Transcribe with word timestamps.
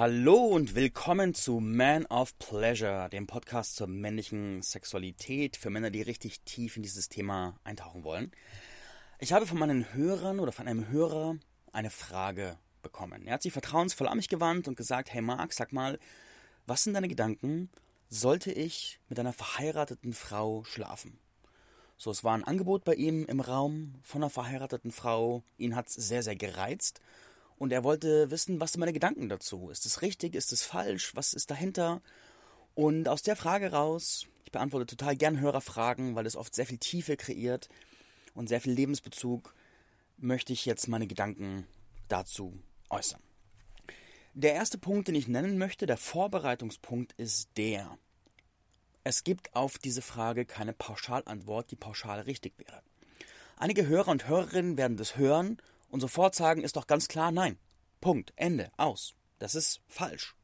Hallo 0.00 0.46
und 0.46 0.74
willkommen 0.74 1.34
zu 1.34 1.60
Man 1.60 2.06
of 2.06 2.38
Pleasure, 2.38 3.10
dem 3.10 3.26
Podcast 3.26 3.76
zur 3.76 3.86
männlichen 3.86 4.62
Sexualität 4.62 5.58
für 5.58 5.68
Männer, 5.68 5.90
die 5.90 6.00
richtig 6.00 6.40
tief 6.40 6.78
in 6.78 6.82
dieses 6.82 7.10
Thema 7.10 7.60
eintauchen 7.64 8.02
wollen. 8.02 8.32
Ich 9.18 9.34
habe 9.34 9.44
von 9.44 9.58
meinen 9.58 9.92
Hörern 9.92 10.40
oder 10.40 10.52
von 10.52 10.66
einem 10.66 10.88
Hörer 10.88 11.36
eine 11.72 11.90
Frage 11.90 12.56
bekommen. 12.80 13.26
Er 13.26 13.34
hat 13.34 13.42
sich 13.42 13.52
vertrauensvoll 13.52 14.08
an 14.08 14.16
mich 14.16 14.30
gewandt 14.30 14.68
und 14.68 14.76
gesagt, 14.78 15.12
hey 15.12 15.20
Marc, 15.20 15.52
sag 15.52 15.70
mal, 15.70 15.98
was 16.64 16.82
sind 16.84 16.94
deine 16.94 17.08
Gedanken, 17.08 17.68
sollte 18.08 18.52
ich 18.52 19.00
mit 19.10 19.20
einer 19.20 19.34
verheirateten 19.34 20.14
Frau 20.14 20.64
schlafen? 20.64 21.18
So, 21.98 22.10
es 22.10 22.24
war 22.24 22.32
ein 22.32 22.44
Angebot 22.44 22.84
bei 22.84 22.94
ihm 22.94 23.26
im 23.26 23.40
Raum 23.40 23.96
von 24.02 24.22
einer 24.22 24.30
verheirateten 24.30 24.92
Frau. 24.92 25.42
Ihn 25.58 25.76
hat 25.76 25.88
es 25.88 25.92
sehr, 25.92 26.22
sehr 26.22 26.36
gereizt 26.36 27.02
und 27.60 27.74
er 27.74 27.84
wollte 27.84 28.30
wissen, 28.30 28.58
was 28.58 28.72
sind 28.72 28.80
meine 28.80 28.94
Gedanken 28.94 29.28
dazu? 29.28 29.68
Ist 29.68 29.84
es 29.84 30.00
richtig? 30.00 30.34
Ist 30.34 30.50
es 30.50 30.62
falsch? 30.62 31.14
Was 31.14 31.34
ist 31.34 31.50
dahinter? 31.50 32.00
Und 32.74 33.06
aus 33.06 33.20
der 33.20 33.36
Frage 33.36 33.70
raus, 33.70 34.26
ich 34.46 34.50
beantworte 34.50 34.86
total 34.86 35.14
gern 35.14 35.38
Hörerfragen, 35.38 36.14
weil 36.14 36.24
es 36.24 36.36
oft 36.36 36.54
sehr 36.54 36.64
viel 36.64 36.78
Tiefe 36.78 37.18
kreiert 37.18 37.68
und 38.32 38.48
sehr 38.48 38.62
viel 38.62 38.72
Lebensbezug, 38.72 39.54
möchte 40.16 40.54
ich 40.54 40.64
jetzt 40.64 40.88
meine 40.88 41.06
Gedanken 41.06 41.66
dazu 42.08 42.58
äußern. 42.88 43.20
Der 44.32 44.54
erste 44.54 44.78
Punkt, 44.78 45.08
den 45.08 45.14
ich 45.14 45.28
nennen 45.28 45.58
möchte, 45.58 45.84
der 45.84 45.98
Vorbereitungspunkt, 45.98 47.12
ist 47.18 47.50
der. 47.58 47.98
Es 49.04 49.22
gibt 49.22 49.54
auf 49.54 49.76
diese 49.76 50.00
Frage 50.00 50.46
keine 50.46 50.72
Pauschalantwort, 50.72 51.70
die 51.70 51.76
pauschal 51.76 52.20
richtig 52.20 52.54
wäre. 52.56 52.80
Einige 53.58 53.86
Hörer 53.86 54.08
und 54.08 54.28
Hörerinnen 54.28 54.78
werden 54.78 54.96
das 54.96 55.18
hören 55.18 55.58
und 55.90 56.00
sofort 56.00 56.34
sagen, 56.34 56.62
ist 56.62 56.76
doch 56.76 56.86
ganz 56.86 57.08
klar 57.08 57.30
nein. 57.30 57.58
Punkt, 58.00 58.32
Ende, 58.36 58.70
aus. 58.76 59.14
Das 59.38 59.54
ist 59.54 59.80
falsch. 59.88 60.34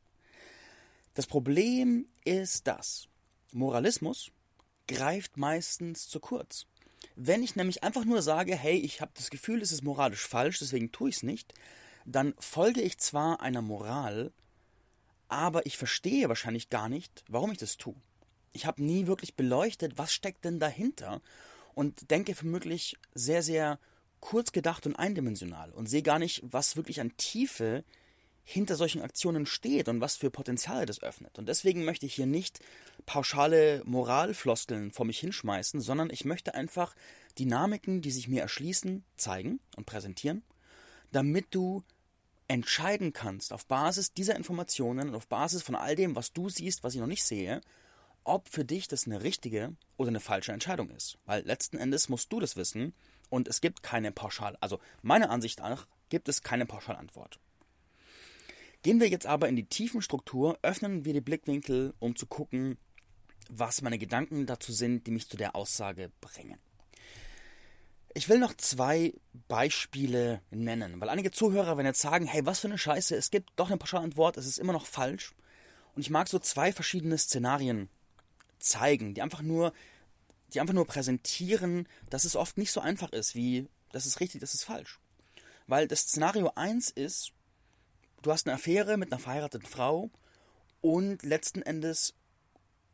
Das 1.15 1.27
Problem 1.27 2.07
ist 2.25 2.67
das. 2.67 3.09
Moralismus 3.53 4.31
greift 4.87 5.37
meistens 5.37 6.09
zu 6.09 6.21
kurz. 6.21 6.67
Wenn 7.15 7.43
ich 7.43 7.57
nämlich 7.57 7.83
einfach 7.83 8.05
nur 8.05 8.21
sage, 8.21 8.55
hey, 8.55 8.77
ich 8.77 9.01
habe 9.01 9.13
das 9.15 9.31
Gefühl, 9.31 9.63
es 9.63 9.73
ist 9.73 9.83
moralisch 9.83 10.27
falsch, 10.27 10.59
deswegen 10.59 10.93
tue 10.93 11.09
ich 11.09 11.17
es 11.17 11.23
nicht, 11.23 11.55
dann 12.05 12.35
folge 12.39 12.83
ich 12.83 12.99
zwar 12.99 13.41
einer 13.41 13.63
Moral, 13.63 14.33
aber 15.29 15.67
ich 15.67 15.77
verstehe 15.77 16.29
wahrscheinlich 16.29 16.69
gar 16.69 16.89
nicht, 16.89 17.25
warum 17.29 17.51
ich 17.51 17.59
das 17.59 17.79
tue. 17.79 17.97
Ich 18.53 18.67
habe 18.67 18.83
nie 18.83 19.07
wirklich 19.07 19.35
beleuchtet, 19.35 19.99
was 19.99 20.13
steckt 20.13 20.45
denn 20.45 20.61
dahinter 20.61 21.21
und 21.75 22.11
denke 22.11 22.35
vermutlich 22.35 22.97
sehr, 23.15 23.43
sehr 23.43 23.79
kurz 24.27 24.51
gedacht 24.51 24.87
und 24.87 24.97
eindimensional 24.97 25.71
und 25.71 25.89
sehe 25.89 26.03
gar 26.03 26.19
nicht, 26.19 26.43
was 26.43 26.75
wirklich 26.75 27.01
an 27.01 27.17
Tiefe 27.17 27.85
hinter 28.43 28.75
solchen 28.75 29.01
Aktionen 29.01 29.47
steht 29.47 29.89
und 29.89 30.01
was 30.01 30.17
für 30.17 30.33
Potenziale 30.33 30.85
das 30.85 31.01
öffnet. 31.01 31.39
Und 31.39 31.49
deswegen 31.49 31.85
möchte 31.85 32.07
ich 32.07 32.15
hier 32.15 32.27
nicht 32.27 32.59
pauschale 33.07 33.83
Moralfloskeln 33.85 34.91
vor 34.91 35.07
mich 35.07 35.21
hinschmeißen, 35.21 35.81
sondern 35.81 36.11
ich 36.11 36.25
möchte 36.25 36.55
einfach 36.55 36.97
Dynamiken, 37.39 38.03
die 38.03 38.11
sich 38.11 38.27
mir 38.27 38.43
erschließen, 38.43 39.05
zeigen 39.17 39.61
und 39.77 39.87
präsentieren, 39.87 40.43
damit 41.13 41.47
du 41.53 41.85
entscheiden 42.49 43.13
kannst 43.13 43.53
auf 43.53 43.67
Basis 43.67 44.13
dieser 44.13 44.35
Informationen 44.35 45.11
und 45.11 45.15
auf 45.15 45.29
Basis 45.29 45.63
von 45.63 45.77
all 45.77 45.95
dem, 45.95 46.17
was 46.17 46.33
du 46.33 46.49
siehst, 46.49 46.83
was 46.83 46.95
ich 46.95 47.01
noch 47.01 47.07
nicht 47.07 47.25
sehe, 47.25 47.61
ob 48.25 48.49
für 48.49 48.65
dich 48.65 48.89
das 48.89 49.07
eine 49.07 49.23
richtige 49.23 49.77
oder 49.97 50.09
eine 50.09 50.19
falsche 50.19 50.53
Entscheidung 50.53 50.91
ist. 50.91 51.17
Weil 51.27 51.45
letzten 51.45 51.79
Endes 51.79 52.09
musst 52.09 52.33
du 52.33 52.41
das 52.41 52.57
wissen 52.57 52.93
und 53.29 53.49
es 53.49 53.61
gibt 53.61 53.83
keine 53.83 54.13
Pauschal, 54.13 54.57
also 54.61 54.81
meiner 55.03 55.31
Ansicht 55.31 55.61
nach 55.61 55.87
gibt 56.09 56.29
es 56.29 56.43
keine 56.43 56.67
Pauschalantwort. 56.67 57.39
Gehen 58.83 59.01
wir 59.01 59.09
jetzt 59.09 59.27
aber 59.27 59.49
in 59.49 59.57
die 59.57 59.67
tiefen 59.67 60.01
Struktur, 60.03 60.59
öffnen 60.63 61.05
wir 61.05 61.13
die 61.13 61.21
Blickwinkel, 61.21 61.95
um 61.99 62.15
zu 62.15 62.27
gucken, 62.27 62.79
was 63.49 63.83
meine 63.83 63.99
Gedanken 63.99 64.47
dazu 64.47 64.73
sind, 64.73 65.07
die 65.07 65.11
mich 65.11 65.29
zu 65.29 65.37
der 65.37 65.57
Aussage 65.57 66.11
bringen. 66.21 66.59
Ich 68.15 68.29
will 68.29 68.39
noch 68.39 68.55
zwei 68.55 69.13
Beispiele 69.49 70.41
nennen, 70.51 71.01
weil 71.01 71.09
einige 71.09 71.33
Zuhörer 71.33 71.77
werden 71.77 71.87
jetzt 71.87 72.01
sagen, 72.01 72.27
hey, 72.27 72.47
was 72.47 72.61
für 72.61 72.69
eine 72.69 72.79
Scheiße, 72.79 73.15
es 73.15 73.31
gibt 73.31 73.51
doch 73.57 73.69
eine 73.69 73.77
Pauschalantwort, 73.77 74.37
es 74.37 74.47
ist 74.47 74.59
immer 74.59 74.73
noch 74.73 74.87
falsch. 74.87 75.35
Und 75.95 76.03
ich 76.03 76.11
mag 76.11 76.29
so 76.29 76.39
zwei 76.39 76.73
verschiedene 76.73 77.19
Szenarien 77.19 77.89
zeigen, 78.59 79.15
die 79.15 79.23
einfach 79.23 79.43
nur 79.43 79.73
die 80.53 80.61
einfach 80.61 80.75
nur 80.75 80.87
präsentieren, 80.87 81.89
dass 82.11 82.25
es 82.25 82.37
oft 82.37 82.59
nicht 82.59 82.73
so 82.73 82.81
einfach 82.81 83.13
ist, 83.13 83.35
wie 83.35 83.69
das 83.93 84.07
ist 84.07 84.21
richtig, 84.21 84.41
das 84.41 84.55
ist 84.55 84.65
falsch. 84.65 85.01
Weil 85.67 85.89
das 85.89 86.01
Szenario 86.01 86.53
1 86.55 86.91
ist, 86.91 87.33
du 88.23 88.33
hast 88.33 88.47
eine 88.47 88.55
Affäre 88.55 88.97
mit 88.97 89.13
einer 89.13 89.21
verheirateten 89.21 89.69
Frau 89.69 90.11
und 90.81 91.23
letzten 91.23 91.63
Endes 91.63 92.15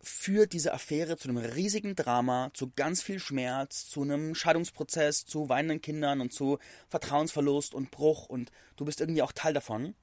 führt 0.00 0.52
diese 0.52 0.74
Affäre 0.74 1.16
zu 1.16 1.28
einem 1.28 1.38
riesigen 1.38 1.94
Drama, 1.94 2.50
zu 2.54 2.72
ganz 2.74 3.02
viel 3.02 3.20
Schmerz, 3.20 3.88
zu 3.88 4.02
einem 4.02 4.34
Scheidungsprozess, 4.34 5.24
zu 5.26 5.48
weinenden 5.48 5.80
Kindern 5.80 6.20
und 6.20 6.32
zu 6.32 6.58
Vertrauensverlust 6.88 7.74
und 7.74 7.90
Bruch 7.90 8.26
und 8.26 8.50
du 8.76 8.84
bist 8.84 9.00
irgendwie 9.00 9.22
auch 9.22 9.32
Teil 9.32 9.54
davon 9.54 9.94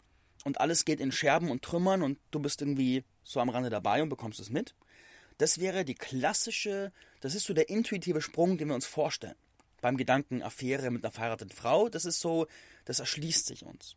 und 0.46 0.62
alles 0.62 0.86
geht 0.86 1.02
in 1.02 1.12
Scherben 1.12 1.52
und 1.52 1.64
Trümmern 1.64 2.02
und 2.02 2.18
du 2.32 2.40
bist 2.40 2.62
irgendwie 2.62 3.04
so 3.24 3.42
am 3.42 3.50
Rande 3.50 3.70
dabei 3.70 4.02
und 4.02 4.10
bekommst 4.10 4.40
es 4.40 4.50
mit. 4.50 4.74
Das 5.40 5.60
wäre 5.60 5.84
die 5.86 5.96
klassische, 5.96 6.92
das 7.22 7.34
ist 7.34 7.46
so 7.46 7.54
der 7.56 7.70
intuitive 7.70 8.22
Sprung, 8.22 8.60
den 8.60 8.68
wir 8.68 8.76
uns 8.76 8.86
vorstellen. 8.86 9.36
Beim 9.82 9.98
Gedanken 9.98 10.44
Affäre 10.44 10.92
mit 10.92 11.04
einer 11.04 11.12
verheirateten 11.12 11.56
Frau, 11.56 11.90
das 11.90 12.06
ist 12.06 12.20
so, 12.20 12.46
das 12.86 13.00
erschließt 13.00 13.48
sich 13.48 13.66
uns. 13.66 13.96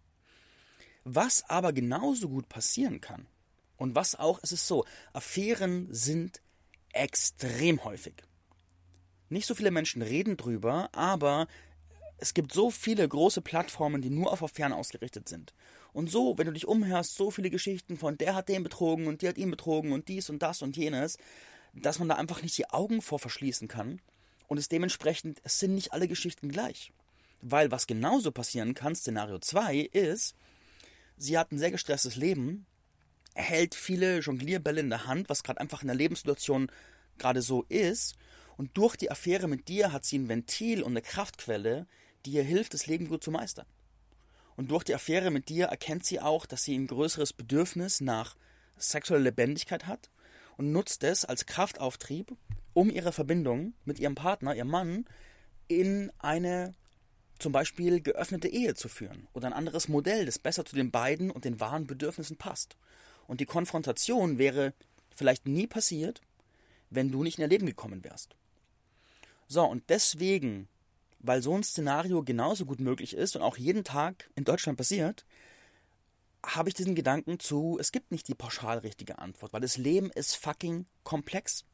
Was 1.05 1.43
aber 1.51 1.73
genauso 1.73 2.29
gut 2.29 2.49
passieren 2.49 3.01
kann, 3.01 3.27
und 3.77 3.97
was 3.97 4.15
auch, 4.15 4.39
es 4.43 4.53
ist 4.53 4.69
so, 4.69 4.85
Affären 5.13 5.89
sind 5.93 6.41
extrem 6.93 7.83
häufig. 7.83 8.15
Nicht 9.29 9.49
so 9.49 9.57
viele 9.57 9.73
Menschen 9.73 10.03
reden 10.03 10.37
drüber, 10.37 10.89
aber 10.93 11.49
es 12.19 12.33
gibt 12.33 12.53
so 12.53 12.71
viele 12.71 13.09
große 13.09 13.41
Plattformen, 13.41 14.01
die 14.01 14.11
nur 14.11 14.33
auf 14.33 14.45
Affären 14.45 14.73
ausgerichtet 14.73 15.29
sind. 15.29 15.53
Und 15.93 16.11
so, 16.11 16.39
wenn 16.39 16.47
du 16.47 16.53
dich 16.53 16.67
umhörst, 16.67 17.15
so 17.15 17.31
viele 17.31 17.51
Geschichten 17.51 17.97
von 17.97 18.17
der 18.17 18.35
hat 18.35 18.49
den 18.49 18.63
betrogen 18.63 19.07
und 19.07 19.23
die 19.23 19.29
hat 19.29 19.37
ihn 19.37 19.51
betrogen 19.51 19.93
und 19.93 20.09
dies 20.09 20.31
und 20.31 20.43
das 20.43 20.63
und 20.63 20.77
jenes, 20.77 21.19
dass 21.75 21.99
man 21.99 22.09
da 22.09 22.17
einfach 22.17 22.43
nicht 22.43 22.57
die 22.57 22.71
Augen 22.71 23.03
vor 23.03 23.19
verschließen 23.19 23.69
kann. 23.69 24.01
Und 24.49 24.59
es 24.59 24.69
dementsprechend, 24.69 25.41
es 25.45 25.59
sind 25.59 25.75
nicht 25.75 25.93
alle 25.93 26.09
Geschichten 26.09 26.51
gleich. 26.51 26.93
Weil 27.41 27.71
was 27.71 27.87
genauso 27.87 28.33
passieren 28.33 28.75
kann, 28.75 28.95
Szenario 28.95 29.39
2, 29.39 29.79
ist, 29.79 30.35
sie 31.17 31.39
hat 31.39 31.53
ein 31.53 31.59
sehr 31.59 31.71
gestresstes 31.71 32.17
Leben, 32.17 32.67
hält 33.35 33.75
viele 33.75 34.21
Jonglierbälle 34.21 34.81
in 34.81 34.91
der 34.91 35.07
Hand, 35.07 35.29
was 35.29 35.43
gerade 35.43 35.61
einfach 35.61 35.83
in 35.83 35.89
der 35.89 35.97
Lebenssituation 35.97 36.71
gerade 37.19 37.43
so 37.43 37.65
ist. 37.69 38.17
Und 38.57 38.77
durch 38.77 38.97
die 38.97 39.11
Affäre 39.11 39.49
mit 39.49 39.69
dir 39.69 39.93
hat 39.93 40.05
sie 40.05 40.19
ein 40.19 40.29
Ventil 40.29 40.83
und 40.83 40.93
eine 40.93 41.03
Kraftquelle, 41.03 41.87
die 42.27 42.33
ihr 42.33 42.45
hilft, 42.45 42.75
das 42.75 42.87
Leben 42.87 43.09
gut 43.09 43.25
zu 43.25 43.31
meistern. 43.31 43.67
Und 44.57 44.71
durch 44.71 44.85
die 44.85 44.95
Affäre 44.95 45.31
mit 45.31 45.49
dir 45.49 45.67
erkennt 45.67 46.05
sie 46.05 46.21
auch, 46.21 46.47
dass 46.47 46.63
sie 46.63 46.77
ein 46.77 46.87
größeres 46.87 47.33
Bedürfnis 47.33 48.01
nach 48.01 48.37
sexueller 48.77 49.25
Lebendigkeit 49.25 49.87
hat 49.87 50.11
und 50.57 50.73
nutzt 50.73 51.05
es 51.05 51.25
als 51.25 51.47
Kraftauftrieb, 51.47 52.37
um 52.75 52.91
ihre 52.91 53.13
Verbindung 53.13 53.75
mit 53.85 53.99
ihrem 53.99 54.15
Partner, 54.15 54.55
ihrem 54.55 54.69
Mann, 54.69 55.07
in 55.69 56.11
eine 56.19 56.75
zum 57.39 57.53
Beispiel 57.53 58.01
geöffnete 58.01 58.49
Ehe 58.49 58.75
zu 58.75 58.89
führen 58.89 59.27
oder 59.33 59.49
ein 59.49 59.53
anderes 59.53 59.89
Modell, 59.89 60.27
das 60.27 60.39
besser 60.39 60.65
zu 60.65 60.77
den 60.77 60.91
beiden 60.91 61.31
und 61.31 61.45
den 61.45 61.61
wahren 61.61 61.87
Bedürfnissen 61.87 62.37
passt. 62.37 62.77
Und 63.27 63.41
die 63.41 63.47
Konfrontation 63.47 64.39
wäre 64.39 64.75
vielleicht 65.11 65.47
nie 65.47 65.67
passiert, 65.67 66.21
wenn 66.91 67.11
du 67.11 67.23
nicht 67.23 67.39
in 67.39 67.43
ihr 67.43 67.49
Leben 67.49 67.67
gekommen 67.67 68.05
wärst. 68.05 68.37
So, 69.49 69.65
und 69.65 69.89
deswegen 69.89 70.69
weil 71.23 71.43
so 71.43 71.57
ein 71.57 71.63
Szenario 71.63 72.23
genauso 72.23 72.67
gut 72.67 72.81
möglich 72.81 73.15
ist 73.15 73.37
und 73.37 73.43
auch 73.43 73.57
jeden 73.57 73.85
Tag 73.85 74.29
in 74.35 74.45
Deutschland 74.45 74.77
passiert, 74.77 75.25
habe 76.45 76.69
ich 76.69 76.75
diesen 76.75 76.97
Gedanken 76.97 77.39
zu, 77.39 77.79
es 77.81 77.93
gibt 77.93 78.11
nicht 78.11 78.27
die 78.27 78.35
pauschal 78.35 78.79
richtige 78.79 79.19
Antwort, 79.19 79.53
weil 79.53 79.61
das 79.61 79.77
Leben 79.77 80.11
ist 80.11 80.35
fucking 80.35 80.87
komplex. 81.05 81.65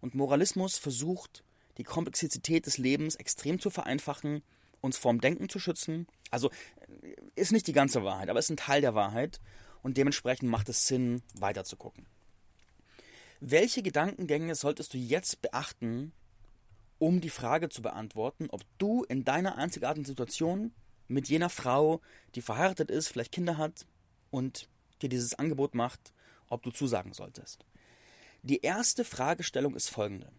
Und 0.00 0.14
Moralismus 0.14 0.78
versucht, 0.78 1.44
die 1.76 1.84
Komplexität 1.84 2.64
des 2.64 2.78
Lebens 2.78 3.16
extrem 3.16 3.60
zu 3.60 3.68
vereinfachen, 3.68 4.42
uns 4.80 4.96
vorm 4.96 5.20
Denken 5.20 5.48
zu 5.50 5.58
schützen. 5.58 6.06
Also 6.30 6.50
ist 7.34 7.52
nicht 7.52 7.66
die 7.66 7.72
ganze 7.72 8.04
Wahrheit, 8.04 8.30
aber 8.30 8.38
ist 8.38 8.50
ein 8.50 8.56
Teil 8.56 8.80
der 8.80 8.94
Wahrheit 8.94 9.40
und 9.82 9.98
dementsprechend 9.98 10.50
macht 10.50 10.68
es 10.70 10.86
Sinn, 10.86 11.22
weiter 11.34 11.64
zu 11.64 11.76
gucken. 11.76 12.06
Welche 13.40 13.82
Gedankengänge 13.82 14.54
solltest 14.54 14.94
du 14.94 14.98
jetzt 14.98 15.42
beachten, 15.42 16.12
um 16.98 17.20
die 17.20 17.30
Frage 17.30 17.68
zu 17.68 17.82
beantworten, 17.82 18.48
ob 18.50 18.62
du 18.78 19.04
in 19.04 19.24
deiner 19.24 19.56
einzigartigen 19.56 20.04
Situation 20.04 20.72
mit 21.08 21.28
jener 21.28 21.50
Frau, 21.50 22.00
die 22.34 22.42
verheiratet 22.42 22.90
ist, 22.90 23.08
vielleicht 23.08 23.32
Kinder 23.32 23.58
hat 23.58 23.86
und 24.30 24.68
dir 25.02 25.08
dieses 25.08 25.34
Angebot 25.38 25.74
macht, 25.74 26.12
ob 26.48 26.62
du 26.62 26.70
zusagen 26.70 27.12
solltest. 27.12 27.64
Die 28.42 28.62
erste 28.62 29.04
Fragestellung 29.04 29.74
ist 29.74 29.88
folgende. 29.88 30.30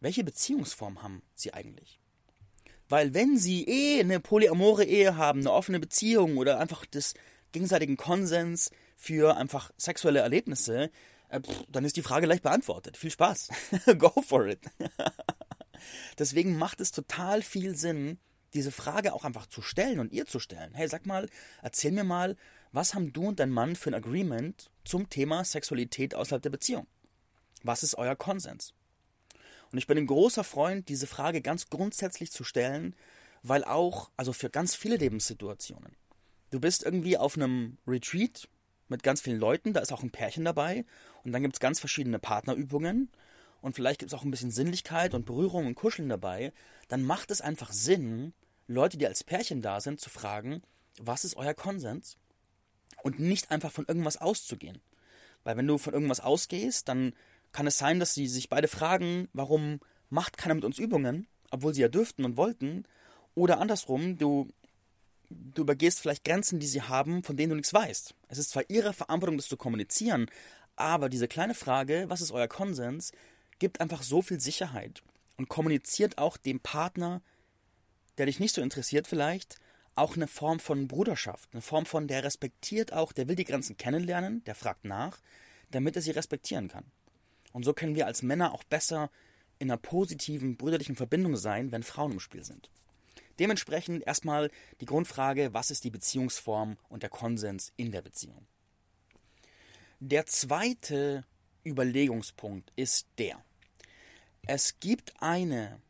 Welche 0.00 0.24
Beziehungsform 0.24 1.02
haben 1.02 1.22
sie 1.34 1.52
eigentlich? 1.52 1.98
Weil 2.88 3.12
wenn 3.12 3.36
sie 3.36 3.64
eh 3.64 4.00
eine 4.00 4.20
polyamore 4.20 4.84
Ehe 4.84 5.16
haben, 5.16 5.40
eine 5.40 5.52
offene 5.52 5.80
Beziehung 5.80 6.38
oder 6.38 6.58
einfach 6.58 6.86
des 6.86 7.14
gegenseitigen 7.52 7.96
Konsens 7.96 8.70
für 8.96 9.36
einfach 9.36 9.70
sexuelle 9.76 10.20
Erlebnisse, 10.20 10.90
äh, 11.28 11.40
dann 11.68 11.84
ist 11.84 11.96
die 11.96 12.02
Frage 12.02 12.26
leicht 12.26 12.42
beantwortet. 12.42 12.96
Viel 12.96 13.10
Spaß. 13.10 13.48
Go 13.98 14.10
for 14.22 14.46
it. 14.46 14.60
Deswegen 16.18 16.56
macht 16.56 16.80
es 16.80 16.92
total 16.92 17.42
viel 17.42 17.76
Sinn, 17.76 18.18
diese 18.54 18.72
Frage 18.72 19.12
auch 19.12 19.24
einfach 19.24 19.46
zu 19.46 19.62
stellen 19.62 20.00
und 20.00 20.12
ihr 20.12 20.26
zu 20.26 20.40
stellen. 20.40 20.74
Hey, 20.74 20.88
sag 20.88 21.06
mal, 21.06 21.28
erzähl 21.62 21.92
mir 21.92 22.04
mal, 22.04 22.36
was 22.72 22.94
haben 22.94 23.12
du 23.12 23.28
und 23.28 23.40
dein 23.40 23.50
Mann 23.50 23.76
für 23.76 23.90
ein 23.90 23.94
Agreement 23.94 24.70
zum 24.84 25.08
Thema 25.08 25.44
Sexualität 25.44 26.14
außerhalb 26.14 26.42
der 26.42 26.50
Beziehung? 26.50 26.86
Was 27.62 27.82
ist 27.82 27.96
euer 27.96 28.16
Konsens? 28.16 28.74
Und 29.70 29.78
ich 29.78 29.86
bin 29.86 29.98
ein 29.98 30.06
großer 30.06 30.44
Freund, 30.44 30.88
diese 30.88 31.06
Frage 31.06 31.42
ganz 31.42 31.68
grundsätzlich 31.68 32.32
zu 32.32 32.44
stellen, 32.44 32.94
weil 33.42 33.64
auch, 33.64 34.10
also 34.16 34.32
für 34.32 34.50
ganz 34.50 34.74
viele 34.74 34.96
Lebenssituationen, 34.96 35.94
du 36.50 36.60
bist 36.60 36.82
irgendwie 36.82 37.18
auf 37.18 37.36
einem 37.36 37.78
Retreat 37.86 38.48
mit 38.88 39.02
ganz 39.02 39.20
vielen 39.20 39.38
Leuten, 39.38 39.74
da 39.74 39.80
ist 39.80 39.92
auch 39.92 40.02
ein 40.02 40.10
Pärchen 40.10 40.44
dabei 40.44 40.84
und 41.24 41.32
dann 41.32 41.42
gibt 41.42 41.56
es 41.56 41.60
ganz 41.60 41.80
verschiedene 41.80 42.18
Partnerübungen 42.18 43.10
und 43.60 43.74
vielleicht 43.74 44.00
gibt 44.00 44.12
es 44.12 44.18
auch 44.18 44.24
ein 44.24 44.30
bisschen 44.30 44.50
Sinnlichkeit 44.50 45.14
und 45.14 45.26
Berührung 45.26 45.66
und 45.66 45.74
Kuscheln 45.74 46.08
dabei, 46.08 46.52
dann 46.88 47.02
macht 47.02 47.30
es 47.30 47.40
einfach 47.40 47.72
Sinn, 47.72 48.32
Leute, 48.66 48.98
die 48.98 49.06
als 49.06 49.24
Pärchen 49.24 49.62
da 49.62 49.80
sind, 49.80 50.00
zu 50.00 50.10
fragen, 50.10 50.62
was 51.00 51.24
ist 51.24 51.36
euer 51.36 51.54
Konsens? 51.54 52.16
Und 53.02 53.18
nicht 53.18 53.50
einfach 53.50 53.70
von 53.70 53.86
irgendwas 53.86 54.16
auszugehen. 54.16 54.80
Weil 55.44 55.56
wenn 55.56 55.66
du 55.66 55.78
von 55.78 55.94
irgendwas 55.94 56.20
ausgehst, 56.20 56.88
dann 56.88 57.12
kann 57.52 57.66
es 57.66 57.78
sein, 57.78 58.00
dass 58.00 58.14
sie 58.14 58.26
sich 58.26 58.48
beide 58.48 58.68
fragen, 58.68 59.28
warum 59.32 59.80
macht 60.10 60.36
keiner 60.36 60.54
mit 60.54 60.64
uns 60.64 60.78
Übungen, 60.78 61.26
obwohl 61.50 61.74
sie 61.74 61.80
ja 61.80 61.88
dürften 61.88 62.24
und 62.24 62.36
wollten. 62.36 62.84
Oder 63.34 63.60
andersrum, 63.60 64.18
du, 64.18 64.48
du 65.30 65.62
übergehst 65.62 66.00
vielleicht 66.00 66.24
Grenzen, 66.24 66.58
die 66.58 66.66
sie 66.66 66.82
haben, 66.82 67.22
von 67.22 67.36
denen 67.36 67.50
du 67.50 67.56
nichts 67.56 67.72
weißt. 67.72 68.14
Es 68.28 68.38
ist 68.38 68.50
zwar 68.50 68.68
ihre 68.68 68.92
Verantwortung, 68.92 69.36
das 69.36 69.48
zu 69.48 69.56
kommunizieren, 69.56 70.26
aber 70.76 71.08
diese 71.08 71.28
kleine 71.28 71.54
Frage, 71.54 72.04
was 72.08 72.20
ist 72.20 72.32
euer 72.32 72.48
Konsens, 72.48 73.12
gibt 73.58 73.80
einfach 73.80 74.02
so 74.02 74.22
viel 74.22 74.40
Sicherheit 74.40 75.02
und 75.36 75.48
kommuniziert 75.48 76.18
auch 76.18 76.36
dem 76.36 76.60
Partner, 76.60 77.22
der 78.18 78.26
dich 78.26 78.40
nicht 78.40 78.54
so 78.54 78.62
interessiert 78.62 79.06
vielleicht, 79.06 79.58
auch 79.94 80.16
eine 80.16 80.28
Form 80.28 80.60
von 80.60 80.86
Bruderschaft, 80.86 81.48
eine 81.52 81.62
Form 81.62 81.86
von, 81.86 82.06
der 82.06 82.22
respektiert 82.22 82.92
auch, 82.92 83.12
der 83.12 83.28
will 83.28 83.36
die 83.36 83.44
Grenzen 83.44 83.76
kennenlernen, 83.76 84.44
der 84.44 84.54
fragt 84.54 84.84
nach, 84.84 85.18
damit 85.70 85.96
er 85.96 86.02
sie 86.02 86.12
respektieren 86.12 86.68
kann. 86.68 86.84
Und 87.52 87.64
so 87.64 87.72
können 87.72 87.96
wir 87.96 88.06
als 88.06 88.22
Männer 88.22 88.52
auch 88.52 88.64
besser 88.64 89.10
in 89.58 89.70
einer 89.70 89.78
positiven, 89.78 90.56
brüderlichen 90.56 90.96
Verbindung 90.96 91.36
sein, 91.36 91.72
wenn 91.72 91.82
Frauen 91.82 92.12
im 92.12 92.20
Spiel 92.20 92.44
sind. 92.44 92.70
Dementsprechend 93.38 94.06
erstmal 94.06 94.50
die 94.80 94.86
Grundfrage, 94.86 95.54
was 95.54 95.70
ist 95.70 95.84
die 95.84 95.90
Beziehungsform 95.90 96.76
und 96.88 97.02
der 97.02 97.10
Konsens 97.10 97.72
in 97.76 97.92
der 97.92 98.02
Beziehung. 98.02 98.46
Der 100.00 100.26
zweite 100.26 101.24
Überlegungspunkt 101.64 102.72
ist 102.76 103.06
der. 103.18 103.42
Es 104.46 104.80
gibt 104.80 105.14
eine, 105.20 105.80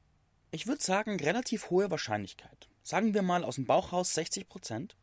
ich 0.51 0.67
würde 0.67 0.83
sagen, 0.83 1.19
relativ 1.21 1.71
hohe 1.71 1.91
Wahrscheinlichkeit, 1.91 2.69
sagen 2.83 3.15
wir 3.15 3.23
mal 3.23 3.45
aus 3.45 3.57
dem 3.57 3.67
Bauchhaus 3.67 4.15
60 4.15 4.49
Prozent, 4.49 4.97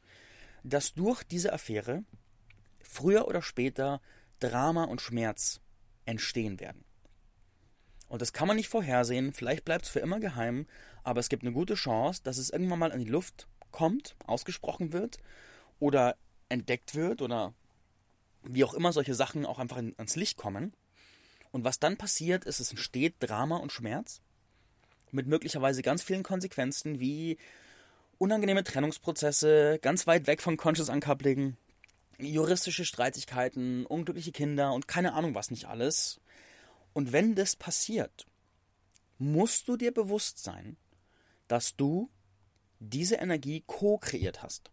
dass 0.63 0.93
durch 0.93 1.23
diese 1.23 1.53
Affäre 1.53 2.03
früher 2.81 3.27
oder 3.27 3.41
später 3.41 4.01
Drama 4.39 4.85
und 4.85 5.01
Schmerz 5.01 5.61
entstehen 6.05 6.59
werden. 6.59 6.83
Und 8.07 8.21
das 8.21 8.33
kann 8.33 8.47
man 8.47 8.57
nicht 8.57 8.69
vorhersehen, 8.69 9.33
vielleicht 9.33 9.65
bleibt 9.65 9.85
es 9.85 9.91
für 9.91 9.99
immer 9.99 10.19
geheim, 10.19 10.67
aber 11.03 11.19
es 11.19 11.29
gibt 11.29 11.43
eine 11.43 11.51
gute 11.51 11.75
Chance, 11.75 12.21
dass 12.23 12.37
es 12.37 12.49
irgendwann 12.49 12.79
mal 12.79 12.91
in 12.91 13.03
die 13.03 13.09
Luft 13.09 13.47
kommt, 13.71 14.15
ausgesprochen 14.25 14.93
wird 14.93 15.17
oder 15.79 16.15
entdeckt 16.49 16.95
wird 16.95 17.21
oder 17.21 17.53
wie 18.43 18.63
auch 18.63 18.73
immer 18.73 18.93
solche 18.93 19.15
Sachen 19.15 19.45
auch 19.45 19.59
einfach 19.59 19.77
ans 19.77 20.15
Licht 20.15 20.37
kommen. 20.37 20.73
Und 21.55 21.63
was 21.63 21.79
dann 21.79 21.95
passiert, 21.95 22.43
ist, 22.43 22.59
es 22.59 22.71
entsteht 22.71 23.15
Drama 23.19 23.55
und 23.55 23.71
Schmerz 23.71 24.19
mit 25.11 25.25
möglicherweise 25.25 25.83
ganz 25.83 26.03
vielen 26.03 26.21
Konsequenzen 26.21 26.99
wie 26.99 27.37
unangenehme 28.17 28.65
Trennungsprozesse, 28.65 29.79
ganz 29.81 30.05
weit 30.05 30.27
weg 30.27 30.41
von 30.41 30.57
Conscious 30.57 30.89
Uncoupling, 30.89 31.55
juristische 32.17 32.83
Streitigkeiten, 32.83 33.85
unglückliche 33.85 34.33
Kinder 34.33 34.73
und 34.73 34.89
keine 34.89 35.13
Ahnung 35.13 35.33
was 35.33 35.49
nicht 35.49 35.63
alles. 35.63 36.19
Und 36.91 37.13
wenn 37.13 37.35
das 37.35 37.55
passiert, 37.55 38.25
musst 39.17 39.69
du 39.69 39.77
dir 39.77 39.93
bewusst 39.93 40.43
sein, 40.43 40.75
dass 41.47 41.77
du 41.77 42.09
diese 42.79 43.15
Energie 43.15 43.63
co-kreiert 43.65 44.43
hast. 44.43 44.71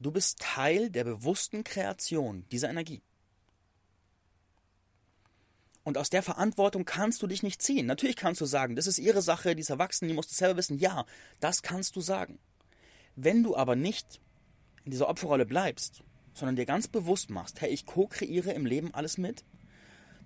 Du 0.00 0.10
bist 0.10 0.40
Teil 0.40 0.90
der 0.90 1.04
bewussten 1.04 1.62
Kreation 1.62 2.44
dieser 2.50 2.70
Energie. 2.70 3.02
Und 5.88 5.96
aus 5.96 6.10
der 6.10 6.22
Verantwortung 6.22 6.84
kannst 6.84 7.22
du 7.22 7.26
dich 7.26 7.42
nicht 7.42 7.62
ziehen. 7.62 7.86
Natürlich 7.86 8.16
kannst 8.16 8.42
du 8.42 8.44
sagen, 8.44 8.76
das 8.76 8.86
ist 8.86 8.98
ihre 8.98 9.22
Sache, 9.22 9.54
die 9.54 9.62
ist 9.62 9.70
erwachsen, 9.70 10.06
die 10.06 10.12
muss 10.12 10.28
das 10.28 10.36
selber 10.36 10.58
wissen. 10.58 10.76
Ja, 10.76 11.06
das 11.40 11.62
kannst 11.62 11.96
du 11.96 12.02
sagen. 12.02 12.38
Wenn 13.16 13.42
du 13.42 13.56
aber 13.56 13.74
nicht 13.74 14.20
in 14.84 14.90
dieser 14.90 15.08
Opferrolle 15.08 15.46
bleibst, 15.46 16.02
sondern 16.34 16.56
dir 16.56 16.66
ganz 16.66 16.88
bewusst 16.88 17.30
machst, 17.30 17.62
hey, 17.62 17.70
ich 17.70 17.86
co-kreiere 17.86 18.52
im 18.52 18.66
Leben 18.66 18.92
alles 18.92 19.16
mit, 19.16 19.46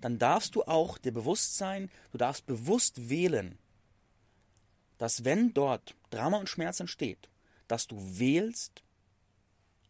dann 0.01 0.19
darfst 0.19 0.55
du 0.55 0.63
auch 0.63 0.97
dir 0.97 1.13
bewusst 1.13 1.55
sein, 1.55 1.89
du 2.11 2.17
darfst 2.17 2.45
bewusst 2.45 3.09
wählen, 3.09 3.57
dass 4.97 5.23
wenn 5.23 5.53
dort 5.53 5.95
Drama 6.09 6.39
und 6.39 6.49
Schmerz 6.49 6.81
entsteht, 6.81 7.29
dass 7.69 7.87
du 7.87 7.95
wählst, 8.19 8.83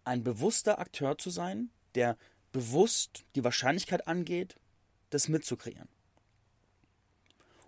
ein 0.04 0.24
bewusster 0.24 0.78
Akteur 0.78 1.18
zu 1.18 1.32
sein, 1.32 1.72
der 1.96 2.16
bewusst 2.52 3.26
die 3.34 3.44
Wahrscheinlichkeit 3.44 4.08
angeht, 4.08 4.56
das 5.14 5.28
mitzukreieren. 5.28 5.90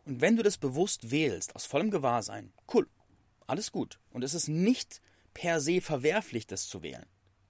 Und 0.06 0.22
wenn 0.22 0.36
du 0.36 0.44
das 0.44 0.58
bewusst 0.58 1.12
wählst, 1.12 1.56
aus 1.56 1.66
vollem 1.66 1.90
Gewahrsein, 1.90 2.54
cool, 2.74 2.88
alles 3.48 3.72
gut. 3.72 4.00
Und 4.12 4.24
es 4.24 4.34
ist 4.34 4.48
nicht 4.48 5.02
per 5.34 5.60
se 5.60 5.82
verwerflich, 5.82 6.48
das 6.48 6.68
zu 6.68 6.84
wählen. 6.84 7.06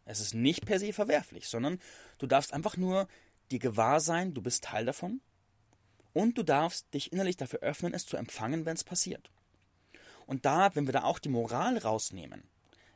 Es 0.06 0.19
ist 0.19 0.33
nicht 0.33 0.65
per 0.65 0.80
se 0.80 0.94
verwerflich, 0.94 1.47
sondern 1.47 1.80
du 2.18 2.27
darfst 2.27 2.53
einfach 2.53 2.77
nur 2.77 3.07
dir 3.51 3.59
gewahr 3.59 4.00
sein, 4.00 4.33
du 4.33 4.42
bist 4.42 4.63
Teil 4.63 4.86
davon. 4.86 5.21
Und 6.13 6.38
du 6.38 6.44
darfst 6.44 6.94
dich 6.94 7.12
innerlich 7.12 7.36
dafür 7.36 7.59
öffnen, 7.59 7.94
es 7.94 8.06
zu 8.06 8.15
empfangen, 8.15 8.65
wenn 8.65 8.75
es 8.75 8.83
passiert. 8.86 9.31
Und 10.25 10.45
da, 10.45 10.74
wenn 10.75 10.88
wir 10.88 10.94
da 10.94 11.03
auch 11.03 11.19
die 11.19 11.30
Moral 11.30 11.77
rausnehmen, 11.77 12.44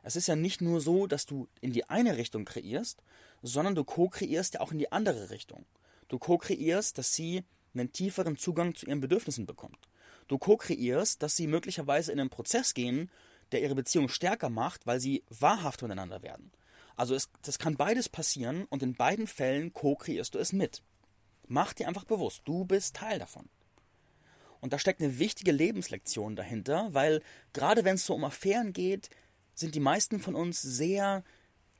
es 0.02 0.16
ist 0.16 0.28
ja 0.28 0.36
nicht 0.36 0.62
nur 0.62 0.80
so, 0.80 1.06
dass 1.06 1.26
du 1.26 1.48
in 1.60 1.72
die 1.72 1.84
eine 1.88 2.16
Richtung 2.16 2.46
kreierst, 2.46 3.02
sondern 3.42 3.74
du 3.74 3.84
co-kreierst 3.84 4.54
ja 4.54 4.60
auch 4.60 4.72
in 4.72 4.78
die 4.78 4.90
andere 4.90 5.30
Richtung. 5.30 5.66
Du 6.10 6.18
co-kreierst, 6.18 6.98
dass 6.98 7.14
sie 7.14 7.44
einen 7.72 7.92
tieferen 7.92 8.36
Zugang 8.36 8.74
zu 8.74 8.84
ihren 8.86 9.00
Bedürfnissen 9.00 9.46
bekommt. 9.46 9.88
Du 10.26 10.38
co-kreierst, 10.38 11.22
dass 11.22 11.36
sie 11.36 11.46
möglicherweise 11.46 12.10
in 12.10 12.18
einen 12.18 12.30
Prozess 12.30 12.74
gehen, 12.74 13.10
der 13.52 13.62
ihre 13.62 13.76
Beziehung 13.76 14.08
stärker 14.08 14.50
macht, 14.50 14.86
weil 14.86 15.00
sie 15.00 15.24
wahrhaft 15.28 15.82
miteinander 15.82 16.22
werden. 16.22 16.50
Also 16.96 17.14
es, 17.14 17.30
das 17.42 17.60
kann 17.60 17.76
beides 17.76 18.08
passieren 18.08 18.64
und 18.70 18.82
in 18.82 18.94
beiden 18.94 19.28
Fällen 19.28 19.72
co-kreierst 19.72 20.34
du 20.34 20.40
es 20.40 20.52
mit. 20.52 20.82
Mach 21.46 21.72
dir 21.72 21.86
einfach 21.86 22.04
bewusst, 22.04 22.42
du 22.44 22.64
bist 22.64 22.96
Teil 22.96 23.20
davon. 23.20 23.48
Und 24.60 24.72
da 24.72 24.78
steckt 24.80 25.00
eine 25.00 25.18
wichtige 25.20 25.52
Lebenslektion 25.52 26.34
dahinter, 26.34 26.88
weil 26.92 27.22
gerade 27.52 27.84
wenn 27.84 27.94
es 27.94 28.04
so 28.04 28.14
um 28.14 28.24
Affären 28.24 28.72
geht, 28.72 29.10
sind 29.54 29.76
die 29.76 29.80
meisten 29.80 30.20
von 30.20 30.34
uns 30.34 30.60
sehr 30.60 31.22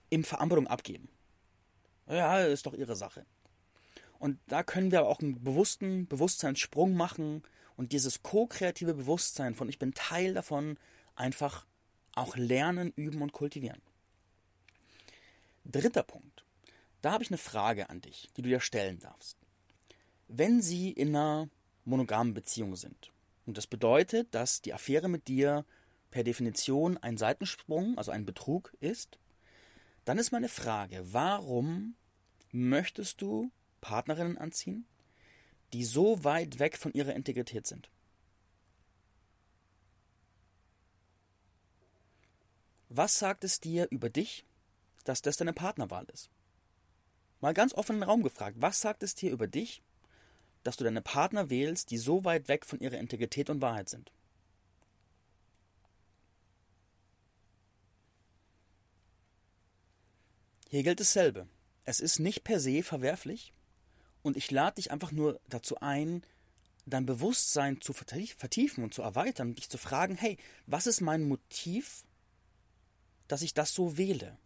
im 0.09 0.23
Verantwortung 0.23 0.69
abgeben. 0.69 1.09
Ja, 2.09 2.41
ist 2.41 2.67
doch 2.67 2.75
ihre 2.75 2.97
Sache. 2.97 3.27
Und 4.21 4.39
da 4.47 4.63
können 4.63 4.93
wir 4.93 5.07
auch 5.07 5.21
einen 5.21 5.43
bewussten 5.43 6.07
Bewusstseinssprung 6.07 6.95
machen 6.95 7.43
und 7.77 7.93
dieses 7.93 8.23
ko-kreative 8.23 8.93
Bewusstsein 8.93 9.55
von 9.55 9.71
ich 9.71 9.79
bin 9.79 9.95
Teil 9.95 10.35
davon 10.35 10.79
einfach 11.17 11.67
auch 12.15 12.37
lernen, 12.37 12.93
üben 12.97 13.23
und 13.23 13.33
kultivieren. 13.33 13.81
Dritter 15.65 16.03
Punkt. 16.03 16.45
Da 17.01 17.13
habe 17.13 17.25
ich 17.25 17.31
eine 17.31 17.39
Frage 17.39 17.89
an 17.89 18.03
dich, 18.03 18.29
die 18.37 18.43
du 18.43 18.51
dir 18.51 18.61
stellen 18.61 18.99
darfst. 18.99 19.39
Wenn 20.29 20.61
Sie 20.61 20.91
in 20.91 21.17
einer 21.17 21.49
monogamen 21.87 22.35
Beziehung 22.35 22.77
sind, 22.77 23.13
und 23.47 23.57
das 23.57 23.67
bedeutet, 23.67 24.35
dass 24.35 24.61
die 24.61 24.75
Affäre 24.75 25.09
mit 25.09 25.29
dir 25.29 25.65
per 26.11 26.25
Definition 26.25 26.99
ein 26.99 27.17
Seitensprung, 27.17 27.97
also 27.97 28.11
ein 28.11 28.27
Betrug 28.27 28.77
ist, 28.81 29.19
dann 30.05 30.19
ist 30.19 30.31
meine 30.31 30.51
Frage, 30.51 31.01
warum 31.11 31.95
möchtest 32.53 33.23
du 33.23 33.51
Partnerinnen 33.81 34.39
anziehen, 34.39 34.87
die 35.73 35.85
so 35.85 36.25
weit 36.25 36.59
weg 36.59 36.77
von 36.77 36.93
ihrer 36.93 37.15
Integrität 37.15 37.67
sind. 37.67 37.91
Was 42.89 43.19
sagt 43.19 43.45
es 43.45 43.61
dir 43.61 43.87
über 43.91 44.11
dich, 44.11 44.45
dass 45.05 45.23
das 45.23 45.37
deine 45.37 45.53
Partnerwahl 45.53 46.07
ist? 46.13 46.29
Mal 47.41 47.55
ganz 47.55 47.73
offen 47.73 47.97
in 47.97 48.01
den 48.01 48.09
Raum 48.09 48.23
gefragt, 48.23 48.57
was 48.61 48.81
sagt 48.81 49.03
es 49.03 49.15
dir 49.15 49.31
über 49.31 49.47
dich, 49.47 49.83
dass 50.65 50.77
du 50.77 50.85
deine 50.85 51.01
Partner 51.01 51.49
wählst, 51.49 51.91
die 51.91 51.99
so 51.99 52.25
weit 52.25 52.49
weg 52.49 52.67
von 52.67 52.81
ihrer 52.81 52.99
Integrität 52.99 53.49
und 53.49 53.63
Wahrheit 53.63 53.89
sind? 53.89 54.13
Hier 60.69 60.83
gilt 60.83 61.01
dasselbe. 61.01 61.49
es 61.85 61.99
ist 61.99 62.19
nicht 62.21 62.45
per 62.45 62.61
se 62.61 62.83
verwerflich 62.83 63.53
und 64.23 64.37
ich 64.37 64.51
lade 64.51 64.77
dich 64.77 64.91
einfach 64.91 65.13
nur 65.13 65.41
dazu 65.49 65.81
ein, 65.81 66.23
dein 66.87 67.07
Bewusstsein 67.07 67.81
zu 67.81 67.93
vertiefen 67.93 68.85
und 68.85 68.95
zu 68.95 69.03
erweitern 69.03 69.49
und 69.49 69.59
dich 69.59 69.69
zu 69.69 69.79
fragen, 69.79 70.17
hey, 70.17 70.37
was 70.67 70.87
ist 70.87 71.01
mein 71.01 71.27
Motiv, 71.27 72.05
dass 73.29 73.43
ich 73.43 73.55
das 73.55 73.73
so 73.73 73.97
wähle, 73.97 74.37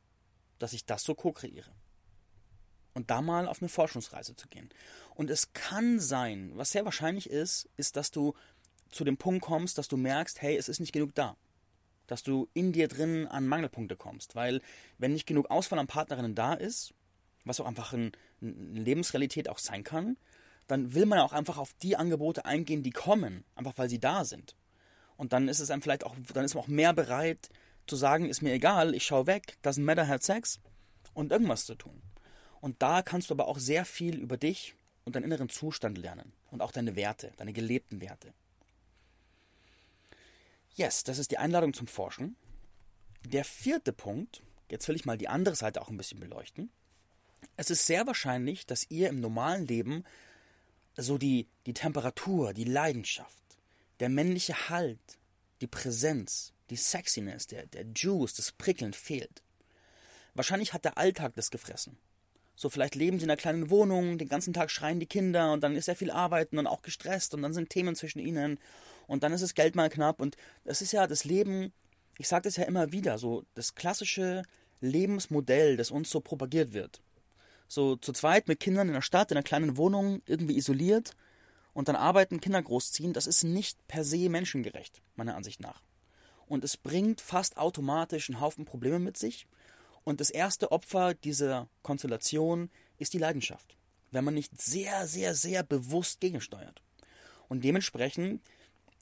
dass 0.59 0.73
ich 0.73 0.85
das 0.85 1.03
so 1.03 1.15
co-kreiere? 1.15 1.73
Und 2.93 3.11
da 3.11 3.23
mal 3.23 3.49
auf 3.49 3.61
eine 3.61 3.69
Forschungsreise 3.69 4.37
zu 4.37 4.47
gehen. 4.49 4.71
Und 5.17 5.29
es 5.29 5.53
kann 5.53 5.99
sein, 5.99 6.53
was 6.55 6.71
sehr 6.71 6.85
wahrscheinlich 6.85 7.29
ist, 7.29 7.69
ist, 7.77 7.97
dass 7.97 8.13
du 8.13 8.35
zu 8.91 9.03
dem 9.03 9.17
Punkt 9.17 9.45
kommst, 9.45 9.79
dass 9.79 9.89
du 9.89 9.97
merkst, 9.97 10.41
hey, 10.41 10.57
es 10.57 10.69
ist 10.69 10.79
nicht 10.79 10.93
genug 10.93 11.13
da. 11.15 11.37
Dass 12.07 12.23
du 12.23 12.49
in 12.55 12.73
dir 12.73 12.87
drin 12.87 13.27
an 13.27 13.49
Mangelpunkte 13.49 13.97
kommst. 13.97 14.37
Weil 14.37 14.61
wenn 14.99 15.13
nicht 15.13 15.27
genug 15.27 15.51
Auswahl 15.51 15.81
an 15.81 15.89
Partnerinnen 15.89 16.37
da 16.37 16.55
ist, 16.55 16.95
was 17.45 17.61
auch 17.61 17.67
einfach 17.67 17.93
eine 17.93 18.13
Lebensrealität 18.41 19.49
auch 19.49 19.59
sein 19.59 19.85
kann, 19.85 20.17
dann 20.67 20.95
will 20.95 21.07
man 21.07 21.19
auch 21.19 21.33
einfach 21.33 21.59
auf 21.59 21.75
die 21.83 21.97
Angebote 21.97 22.45
eingehen, 22.45 22.83
die 22.83 22.91
kommen, 22.91 23.45
einfach 23.55 23.75
weil 23.77 23.89
sie 23.89 24.01
da 24.01 24.25
sind. 24.25 24.57
Und 25.17 25.33
dann 25.33 25.49
ist 25.49 25.61
es 25.61 25.71
einem 25.71 25.83
vielleicht 25.83 26.05
auch, 26.05 26.17
dann 26.33 26.45
ist 26.45 26.55
man 26.55 26.65
auch 26.65 26.69
mehr 26.69 26.93
bereit 26.93 27.51
zu 27.87 27.97
sagen, 27.97 28.29
ist 28.29 28.43
mir 28.43 28.53
egal, 28.53 28.95
ich 28.95 29.05
schaue 29.05 29.27
weg, 29.27 29.57
doesn't 29.63 29.83
matter, 29.83 30.09
had 30.09 30.23
Sex 30.23 30.61
und 31.13 31.33
irgendwas 31.33 31.67
zu 31.67 31.75
tun. 31.75 32.03
Und 32.61 32.81
da 32.83 33.03
kannst 33.03 33.29
du 33.29 33.35
aber 33.35 33.47
auch 33.47 33.59
sehr 33.59 33.85
viel 33.85 34.19
über 34.19 34.39
dich 34.39 34.75
und 35.05 35.17
deinen 35.17 35.25
inneren 35.25 35.51
Zustand 35.51 35.99
lernen 35.99 36.33
und 36.51 36.63
auch 36.63 36.73
deine 36.73 36.97
Werte, 36.97 37.33
deine 37.37 37.53
gelebten 37.53 38.01
Werte. 38.01 38.33
Yes, 40.75 41.05
das 41.05 41.19
ist 41.19 41.31
die 41.31 41.39
Einladung 41.39 41.75
zum 41.75 41.87
Forschen. 41.87 42.37
Der 43.25 43.45
vierte 43.45 43.93
Punkt, 43.93 44.43
jetzt 44.71 44.89
will 44.89 44.97
ich 44.97 45.05
mal 45.05 45.19
die 45.19 45.29
andere 45.29 45.55
Seite 45.55 45.81
auch 45.81 45.89
ein 45.89 45.97
bisschen 45.97 46.21
beleuchten. 46.21 46.71
Es 47.57 47.71
ist 47.71 47.87
sehr 47.87 48.07
wahrscheinlich, 48.07 48.67
dass 48.67 48.91
ihr 48.91 49.09
im 49.09 49.21
normalen 49.21 49.67
Leben 49.67 50.05
so 50.97 51.19
die, 51.19 51.47
die 51.67 51.75
Temperatur, 51.75 52.53
die 52.53 52.65
Leidenschaft, 52.65 53.43
der 54.01 54.09
männliche 54.09 54.69
Halt, 54.69 54.99
die 55.61 55.67
Präsenz, 55.69 56.53
die 56.71 56.77
Sexiness, 56.77 57.47
der, 57.47 57.67
der 57.67 57.87
Juice, 57.95 58.35
das 58.35 58.53
Prickeln 58.53 58.93
fehlt. 58.93 59.43
Wahrscheinlich 60.35 60.73
hat 60.73 60.85
der 60.85 60.99
Alltag 60.99 61.35
das 61.37 61.51
gefressen. 61.51 61.97
So, 62.57 62.71
vielleicht 62.71 62.95
leben 62.97 63.19
sie 63.19 63.25
in 63.25 63.31
einer 63.31 63.37
kleinen 63.37 63.71
Wohnung, 63.71 64.19
den 64.19 64.29
ganzen 64.29 64.53
Tag 64.53 64.71
schreien 64.71 65.01
die 65.01 65.07
Kinder 65.07 65.53
und 65.53 65.63
dann 65.63 65.77
ist 65.77 65.87
sehr 65.87 65.97
viel 65.97 66.11
Arbeiten 66.11 66.59
und 66.59 66.67
auch 66.67 66.83
gestresst 66.83 67.35
und 67.35 67.43
dann 67.43 67.53
sind 67.53 67.71
Themen 67.71 67.97
zwischen 67.97 68.21
ihnen 68.21 68.59
und 69.07 69.23
dann 69.23 69.33
ist 69.33 69.43
das 69.43 69.55
Geld 69.55 69.75
mal 69.75 69.91
knapp 69.91 70.21
und 70.21 70.37
das 70.65 70.81
ist 70.81 70.93
ja 70.93 71.07
das 71.07 71.25
Leben, 71.25 71.73
ich 72.19 72.29
sage 72.29 72.43
das 72.43 72.57
ja 72.57 72.65
immer 72.65 72.93
wieder, 72.93 73.19
so 73.19 73.45
das 73.55 73.75
klassische 73.75 74.43
Lebensmodell, 74.81 75.77
das 75.77 75.91
uns 75.91 76.11
so 76.11 76.21
propagiert 76.21 76.73
wird 76.73 77.04
so 77.75 77.97
zu 77.97 78.13
zweit 78.13 78.49
mit 78.49 78.61
Kindern 78.61 78.89
in 78.89 78.95
der 78.95 79.03
Stadt, 79.03 79.31
in 79.31 79.37
einer 79.37 79.45
kleinen 79.45 79.77
Wohnung, 79.77 80.23
irgendwie 80.27 80.57
isoliert 80.57 81.15
und 81.73 81.89
dann 81.89 81.97
arbeiten, 81.97 82.41
Kinder 82.41 82.63
großziehen, 82.63 83.13
das 83.13 83.27
ist 83.27 83.43
nicht 83.45 83.77
per 83.89 84.05
se 84.05 84.29
menschengerecht, 84.29 85.03
meiner 85.17 85.37
Ansicht 85.37 85.61
nach. 85.61 85.83
Und 86.47 86.65
es 86.65 86.77
bringt 86.77 87.21
fast 87.21 87.57
automatisch 87.57 88.31
einen 88.31 88.41
Haufen 88.41 88.65
Probleme 88.65 88.99
mit 88.99 89.17
sich. 89.17 89.47
Und 90.05 90.21
das 90.21 90.31
erste 90.31 90.73
Opfer 90.73 91.15
dieser 91.15 91.69
Konstellation 91.83 92.71
ist 92.99 93.15
die 93.15 93.19
Leidenschaft, 93.19 93.77
wenn 94.11 94.25
man 94.25 94.35
nicht 94.35 94.61
sehr, 94.61 95.07
sehr, 95.07 95.35
sehr 95.35 95.63
bewusst 95.63 96.21
gegensteuert. 96.21 96.83
Und 97.49 97.65
dementsprechend 97.65 98.43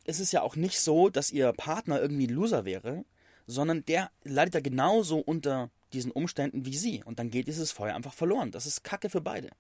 ist 0.05 0.21
es 0.21 0.33
ja 0.33 0.43
auch 0.43 0.57
nicht 0.57 0.81
so, 0.81 1.09
dass 1.09 1.31
ihr 1.31 1.53
Partner 1.53 2.01
irgendwie 2.01 2.27
ein 2.27 2.35
Loser 2.35 2.65
wäre, 2.65 3.05
sondern 3.47 3.85
der 3.85 4.11
leidet 4.25 4.55
ja 4.55 4.61
genauso 4.61 5.19
unter 5.19 5.71
diesen 5.95 6.11
Umständen 6.11 6.65
wie 6.65 6.77
sie. 6.77 7.03
Und 7.05 7.19
dann 7.19 7.31
geht 7.31 7.49
dieses 7.49 7.73
Feuer 7.73 7.95
einfach 7.95 8.15
verloren. 8.15 8.51
Das 8.51 8.67
ist 8.67 8.85
Kacke 8.85 9.11
für 9.11 9.21
beide. 9.21 9.51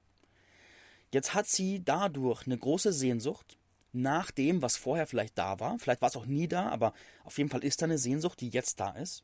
Jetzt 1.12 1.34
hat 1.34 1.46
sie 1.46 1.82
dadurch 1.84 2.46
eine 2.46 2.56
große 2.56 2.92
Sehnsucht 2.92 3.58
nach 3.92 4.30
dem, 4.30 4.62
was 4.62 4.76
vorher 4.76 5.06
vielleicht 5.06 5.36
da 5.36 5.60
war. 5.60 5.78
Vielleicht 5.78 6.00
war 6.00 6.08
es 6.08 6.16
auch 6.16 6.26
nie 6.26 6.48
da, 6.48 6.68
aber 6.70 6.94
auf 7.24 7.36
jeden 7.38 7.50
Fall 7.50 7.62
ist 7.62 7.82
da 7.82 7.86
eine 7.86 7.98
Sehnsucht, 7.98 8.40
die 8.40 8.48
jetzt 8.48 8.80
da 8.80 8.90
ist. 8.92 9.22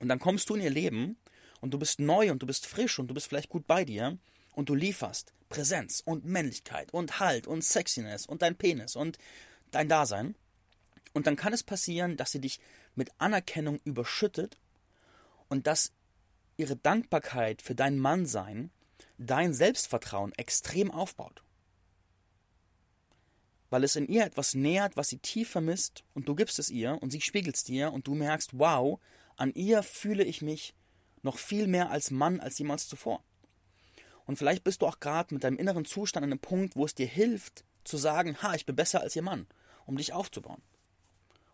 Und 0.00 0.08
dann 0.08 0.18
kommst 0.18 0.50
du 0.50 0.56
in 0.56 0.62
ihr 0.62 0.70
Leben 0.70 1.16
und 1.60 1.72
du 1.72 1.78
bist 1.78 2.00
neu 2.00 2.30
und 2.32 2.42
du 2.42 2.46
bist 2.46 2.66
frisch 2.66 2.98
und 2.98 3.08
du 3.08 3.14
bist 3.14 3.28
vielleicht 3.28 3.48
gut 3.48 3.66
bei 3.66 3.84
dir 3.84 4.18
und 4.54 4.68
du 4.68 4.74
lieferst 4.74 5.32
Präsenz 5.48 6.02
und 6.04 6.24
Männlichkeit 6.24 6.92
und 6.92 7.20
Halt 7.20 7.46
und 7.46 7.62
Sexiness 7.62 8.26
und 8.26 8.42
dein 8.42 8.56
Penis 8.56 8.96
und 8.96 9.18
dein 9.70 9.88
Dasein. 9.88 10.34
Und 11.12 11.26
dann 11.26 11.36
kann 11.36 11.52
es 11.52 11.62
passieren, 11.62 12.16
dass 12.16 12.32
sie 12.32 12.40
dich 12.40 12.60
mit 12.94 13.10
Anerkennung 13.18 13.80
überschüttet 13.84 14.58
und 15.48 15.66
dass 15.66 15.92
ihre 16.56 16.76
Dankbarkeit 16.76 17.62
für 17.62 17.74
dein 17.74 17.98
Mannsein 17.98 18.70
dein 19.18 19.54
Selbstvertrauen 19.54 20.32
extrem 20.32 20.90
aufbaut. 20.90 21.42
Weil 23.70 23.84
es 23.84 23.96
in 23.96 24.06
ihr 24.06 24.24
etwas 24.24 24.54
nährt, 24.54 24.96
was 24.96 25.08
sie 25.08 25.18
tief 25.18 25.50
vermisst 25.50 26.04
und 26.14 26.28
du 26.28 26.34
gibst 26.34 26.58
es 26.58 26.70
ihr 26.70 26.98
und 27.02 27.10
sie 27.10 27.20
spiegelt 27.20 27.56
es 27.56 27.64
dir 27.64 27.92
und 27.92 28.06
du 28.06 28.14
merkst, 28.14 28.58
wow, 28.58 29.00
an 29.36 29.52
ihr 29.54 29.82
fühle 29.82 30.24
ich 30.24 30.42
mich 30.42 30.74
noch 31.22 31.38
viel 31.38 31.66
mehr 31.66 31.90
als 31.90 32.10
Mann 32.10 32.40
als 32.40 32.58
jemals 32.58 32.88
zuvor. 32.88 33.22
Und 34.24 34.38
vielleicht 34.38 34.64
bist 34.64 34.82
du 34.82 34.86
auch 34.86 35.00
gerade 35.00 35.34
mit 35.34 35.44
deinem 35.44 35.58
inneren 35.58 35.84
Zustand 35.84 36.24
an 36.24 36.32
einem 36.32 36.40
Punkt, 36.40 36.76
wo 36.76 36.84
es 36.84 36.94
dir 36.94 37.06
hilft, 37.06 37.64
zu 37.84 37.96
sagen, 37.96 38.40
ha, 38.42 38.54
ich 38.54 38.66
bin 38.66 38.76
besser 38.76 39.00
als 39.00 39.16
ihr 39.16 39.22
Mann, 39.22 39.46
um 39.84 39.96
dich 39.96 40.12
aufzubauen. 40.12 40.62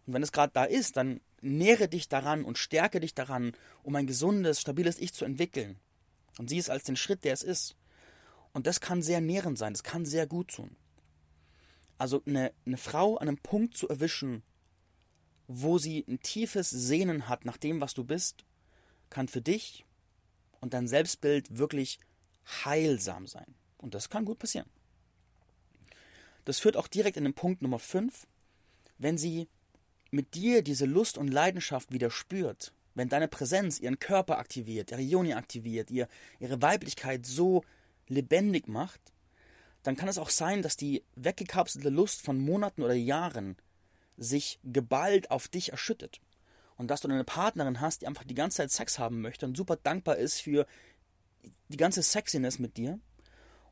Und 0.06 0.14
wenn 0.14 0.22
es 0.22 0.32
gerade 0.32 0.52
da 0.52 0.64
ist, 0.64 0.96
dann 0.96 1.20
nähre 1.42 1.88
dich 1.88 2.08
daran 2.08 2.44
und 2.44 2.58
stärke 2.58 3.00
dich 3.00 3.14
daran, 3.14 3.52
um 3.82 3.94
ein 3.96 4.06
gesundes, 4.06 4.60
stabiles 4.60 4.98
Ich 4.98 5.12
zu 5.12 5.24
entwickeln. 5.24 5.78
Und 6.38 6.48
sieh 6.48 6.58
es 6.58 6.70
als 6.70 6.84
den 6.84 6.96
Schritt, 6.96 7.24
der 7.24 7.34
es 7.34 7.42
ist. 7.42 7.76
Und 8.52 8.66
das 8.66 8.80
kann 8.80 9.02
sehr 9.02 9.20
nährend 9.20 9.58
sein, 9.58 9.72
das 9.72 9.82
kann 9.82 10.06
sehr 10.06 10.26
gut 10.26 10.48
tun. 10.54 10.76
Also 11.98 12.22
eine, 12.26 12.52
eine 12.66 12.76
Frau 12.76 13.16
an 13.16 13.28
einem 13.28 13.38
Punkt 13.38 13.76
zu 13.76 13.88
erwischen, 13.88 14.42
wo 15.46 15.78
sie 15.78 16.04
ein 16.08 16.20
tiefes 16.20 16.70
Sehnen 16.70 17.28
hat 17.28 17.44
nach 17.44 17.56
dem, 17.56 17.80
was 17.80 17.94
du 17.94 18.04
bist, 18.04 18.44
kann 19.10 19.28
für 19.28 19.42
dich 19.42 19.84
und 20.60 20.74
dein 20.74 20.88
Selbstbild 20.88 21.58
wirklich 21.58 21.98
heilsam 22.64 23.26
sein. 23.26 23.54
Und 23.78 23.94
das 23.94 24.08
kann 24.08 24.24
gut 24.24 24.38
passieren. 24.38 24.68
Das 26.44 26.58
führt 26.58 26.76
auch 26.76 26.88
direkt 26.88 27.16
in 27.16 27.24
den 27.24 27.34
Punkt 27.34 27.62
Nummer 27.62 27.78
5, 27.78 28.26
wenn 28.98 29.18
sie 29.18 29.48
mit 30.12 30.34
dir 30.34 30.62
diese 30.62 30.84
Lust 30.84 31.18
und 31.18 31.28
Leidenschaft 31.28 31.90
wieder 31.90 32.10
spürt, 32.10 32.72
wenn 32.94 33.08
deine 33.08 33.28
Präsenz 33.28 33.80
ihren 33.80 33.98
Körper 33.98 34.38
aktiviert, 34.38 34.90
ihre 34.90 35.00
Joni 35.00 35.32
aktiviert, 35.32 35.90
ihr, 35.90 36.06
ihre 36.38 36.60
Weiblichkeit 36.60 37.26
so 37.26 37.64
lebendig 38.08 38.68
macht, 38.68 39.00
dann 39.82 39.96
kann 39.96 40.08
es 40.08 40.18
auch 40.18 40.30
sein, 40.30 40.62
dass 40.62 40.76
die 40.76 41.02
weggekapselte 41.16 41.88
Lust 41.88 42.20
von 42.22 42.38
Monaten 42.38 42.82
oder 42.82 42.94
Jahren 42.94 43.56
sich 44.16 44.60
geballt 44.62 45.30
auf 45.30 45.48
dich 45.48 45.70
erschüttet. 45.70 46.20
Und 46.76 46.90
dass 46.90 47.00
du 47.00 47.08
eine 47.08 47.24
Partnerin 47.24 47.80
hast, 47.80 48.02
die 48.02 48.06
einfach 48.06 48.24
die 48.24 48.34
ganze 48.34 48.58
Zeit 48.58 48.70
Sex 48.70 48.98
haben 48.98 49.20
möchte 49.22 49.46
und 49.46 49.56
super 49.56 49.76
dankbar 49.76 50.16
ist 50.16 50.40
für 50.40 50.66
die 51.68 51.76
ganze 51.76 52.02
Sexiness 52.02 52.58
mit 52.58 52.76
dir 52.76 53.00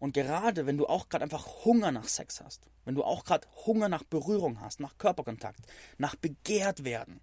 und 0.00 0.14
gerade 0.14 0.66
wenn 0.66 0.78
du 0.78 0.86
auch 0.86 1.10
gerade 1.10 1.22
einfach 1.22 1.64
Hunger 1.64 1.92
nach 1.92 2.08
Sex 2.08 2.40
hast, 2.40 2.62
wenn 2.86 2.94
du 2.94 3.04
auch 3.04 3.22
gerade 3.22 3.46
Hunger 3.66 3.90
nach 3.90 4.02
Berührung 4.02 4.60
hast, 4.60 4.80
nach 4.80 4.96
Körperkontakt, 4.96 5.60
nach 5.98 6.16
begehrt 6.16 6.84
werden. 6.84 7.20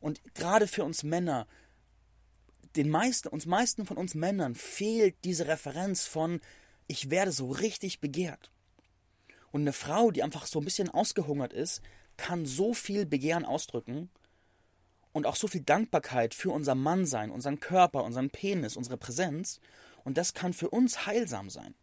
Und 0.00 0.20
gerade 0.34 0.68
für 0.68 0.84
uns 0.84 1.02
Männer, 1.02 1.46
den 2.76 2.90
meisten, 2.90 3.28
uns 3.28 3.46
meisten 3.46 3.86
von 3.86 3.96
uns 3.96 4.14
Männern 4.14 4.54
fehlt 4.54 5.16
diese 5.24 5.48
Referenz 5.48 6.04
von 6.04 6.40
ich 6.86 7.08
werde 7.08 7.32
so 7.32 7.50
richtig 7.50 8.00
begehrt. 8.00 8.50
Und 9.50 9.62
eine 9.62 9.72
Frau, 9.72 10.10
die 10.10 10.22
einfach 10.22 10.44
so 10.44 10.58
ein 10.58 10.64
bisschen 10.66 10.90
ausgehungert 10.90 11.54
ist, 11.54 11.80
kann 12.18 12.44
so 12.44 12.74
viel 12.74 13.06
Begehren 13.06 13.46
ausdrücken 13.46 14.10
und 15.12 15.26
auch 15.26 15.36
so 15.36 15.48
viel 15.48 15.62
Dankbarkeit 15.62 16.34
für 16.34 16.50
unser 16.50 16.74
Mann 16.74 17.06
sein, 17.06 17.30
unseren 17.30 17.60
Körper, 17.60 18.04
unseren 18.04 18.28
Penis, 18.28 18.76
unsere 18.76 18.98
Präsenz. 18.98 19.58
Und 20.04 20.18
das 20.18 20.34
kann 20.34 20.52
für 20.52 20.68
uns 20.68 21.06
heilsam 21.06 21.48
sein. 21.48 21.74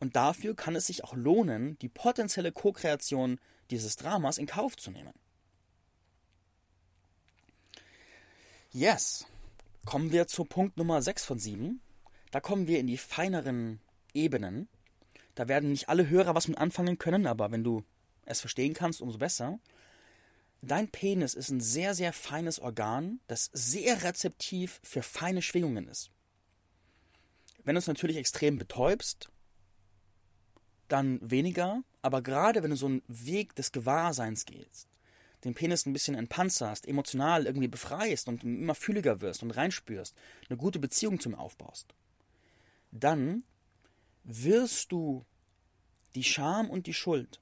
Und 0.00 0.16
dafür 0.16 0.54
kann 0.54 0.76
es 0.76 0.86
sich 0.86 1.04
auch 1.04 1.14
lohnen, 1.14 1.78
die 1.78 1.88
potenzielle 1.88 2.52
Co-Kreation 2.52 3.38
dieses 3.70 3.96
Dramas 3.96 4.38
in 4.38 4.46
Kauf 4.46 4.76
zu 4.76 4.90
nehmen. 4.90 5.12
Yes. 8.70 9.26
Kommen 9.84 10.12
wir 10.12 10.26
zu 10.26 10.44
Punkt 10.44 10.76
Nummer 10.76 11.02
6 11.02 11.24
von 11.24 11.38
7. 11.38 11.80
Da 12.30 12.40
kommen 12.40 12.66
wir 12.66 12.78
in 12.78 12.86
die 12.86 12.98
feineren 12.98 13.80
Ebenen. 14.14 14.68
Da 15.34 15.48
werden 15.48 15.70
nicht 15.70 15.88
alle 15.88 16.08
Hörer 16.08 16.34
was 16.34 16.48
mit 16.48 16.58
anfangen 16.58 16.98
können, 16.98 17.26
aber 17.26 17.50
wenn 17.50 17.64
du 17.64 17.84
es 18.26 18.40
verstehen 18.40 18.74
kannst, 18.74 19.00
umso 19.00 19.18
besser. 19.18 19.58
Dein 20.60 20.88
Penis 20.88 21.34
ist 21.34 21.50
ein 21.50 21.60
sehr, 21.60 21.94
sehr 21.94 22.12
feines 22.12 22.58
Organ, 22.58 23.20
das 23.28 23.48
sehr 23.52 24.02
rezeptiv 24.02 24.80
für 24.82 25.02
feine 25.02 25.40
Schwingungen 25.40 25.88
ist. 25.88 26.10
Wenn 27.64 27.74
du 27.74 27.78
es 27.78 27.86
natürlich 27.86 28.16
extrem 28.16 28.58
betäubst, 28.58 29.30
dann 30.88 31.18
weniger, 31.22 31.82
aber 32.02 32.22
gerade 32.22 32.62
wenn 32.62 32.70
du 32.70 32.76
so 32.76 32.86
einen 32.86 33.02
Weg 33.08 33.54
des 33.54 33.72
Gewahrseins 33.72 34.44
gehst, 34.44 34.88
den 35.44 35.54
Penis 35.54 35.86
ein 35.86 35.92
bisschen 35.92 36.14
entpanzerst, 36.14 36.86
emotional 36.86 37.46
irgendwie 37.46 37.68
befreist 37.68 38.28
und 38.28 38.42
immer 38.42 38.74
fühliger 38.74 39.20
wirst 39.20 39.42
und 39.42 39.52
reinspürst, 39.52 40.14
eine 40.48 40.56
gute 40.56 40.78
Beziehung 40.78 41.20
zum 41.20 41.34
aufbaust, 41.34 41.94
dann 42.90 43.44
wirst 44.24 44.90
du 44.92 45.24
die 46.14 46.24
Scham 46.24 46.70
und 46.70 46.86
die 46.86 46.94
Schuld, 46.94 47.40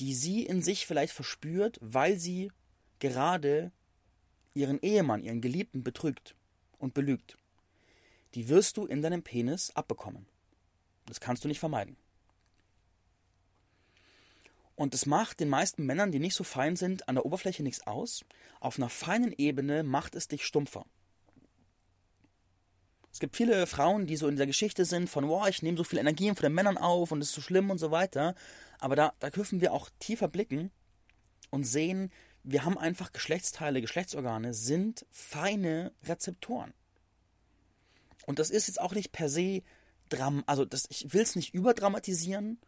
die 0.00 0.14
sie 0.14 0.44
in 0.44 0.62
sich 0.62 0.86
vielleicht 0.86 1.12
verspürt, 1.12 1.78
weil 1.80 2.18
sie 2.18 2.52
gerade 2.98 3.72
ihren 4.54 4.80
Ehemann, 4.80 5.22
ihren 5.22 5.40
Geliebten 5.40 5.82
betrügt 5.82 6.34
und 6.78 6.94
belügt, 6.94 7.38
die 8.34 8.48
wirst 8.48 8.76
du 8.76 8.86
in 8.86 9.02
deinem 9.02 9.22
Penis 9.22 9.70
abbekommen. 9.74 10.26
Das 11.06 11.20
kannst 11.20 11.44
du 11.44 11.48
nicht 11.48 11.60
vermeiden. 11.60 11.96
Und 14.74 14.94
es 14.94 15.06
macht 15.06 15.40
den 15.40 15.48
meisten 15.48 15.84
Männern, 15.84 16.12
die 16.12 16.18
nicht 16.18 16.34
so 16.34 16.44
fein 16.44 16.76
sind, 16.76 17.08
an 17.08 17.16
der 17.16 17.26
Oberfläche 17.26 17.62
nichts 17.62 17.86
aus. 17.86 18.24
Auf 18.60 18.78
einer 18.78 18.88
feinen 18.88 19.32
Ebene 19.36 19.82
macht 19.82 20.14
es 20.14 20.28
dich 20.28 20.44
stumpfer. 20.44 20.86
Es 23.12 23.20
gibt 23.20 23.36
viele 23.36 23.66
Frauen, 23.66 24.06
die 24.06 24.16
so 24.16 24.26
in 24.26 24.36
der 24.36 24.46
Geschichte 24.46 24.86
sind 24.86 25.10
von, 25.10 25.28
wow, 25.28 25.46
ich 25.46 25.62
nehme 25.62 25.76
so 25.76 25.84
viel 25.84 25.98
Energie 25.98 26.28
von 26.28 26.42
den 26.42 26.54
Männern 26.54 26.78
auf 26.78 27.12
und 27.12 27.20
es 27.20 27.28
ist 27.28 27.34
so 27.34 27.42
schlimm 27.42 27.70
und 27.70 27.78
so 27.78 27.90
weiter. 27.90 28.34
Aber 28.78 28.96
da, 28.96 29.12
da 29.18 29.28
dürfen 29.28 29.60
wir 29.60 29.74
auch 29.74 29.90
tiefer 29.98 30.28
blicken 30.28 30.70
und 31.50 31.64
sehen, 31.64 32.10
wir 32.42 32.64
haben 32.64 32.78
einfach 32.78 33.12
Geschlechtsteile, 33.12 33.82
Geschlechtsorgane 33.82 34.54
sind 34.54 35.06
feine 35.10 35.92
Rezeptoren. 36.04 36.72
Und 38.26 38.38
das 38.38 38.50
ist 38.50 38.68
jetzt 38.68 38.80
auch 38.80 38.94
nicht 38.94 39.12
per 39.12 39.28
se 39.28 39.62
Dram, 40.08 40.42
also 40.46 40.64
das, 40.66 40.86
ich 40.90 41.12
will 41.14 41.22
es 41.22 41.36
nicht 41.36 41.54
überdramatisieren 41.54 42.58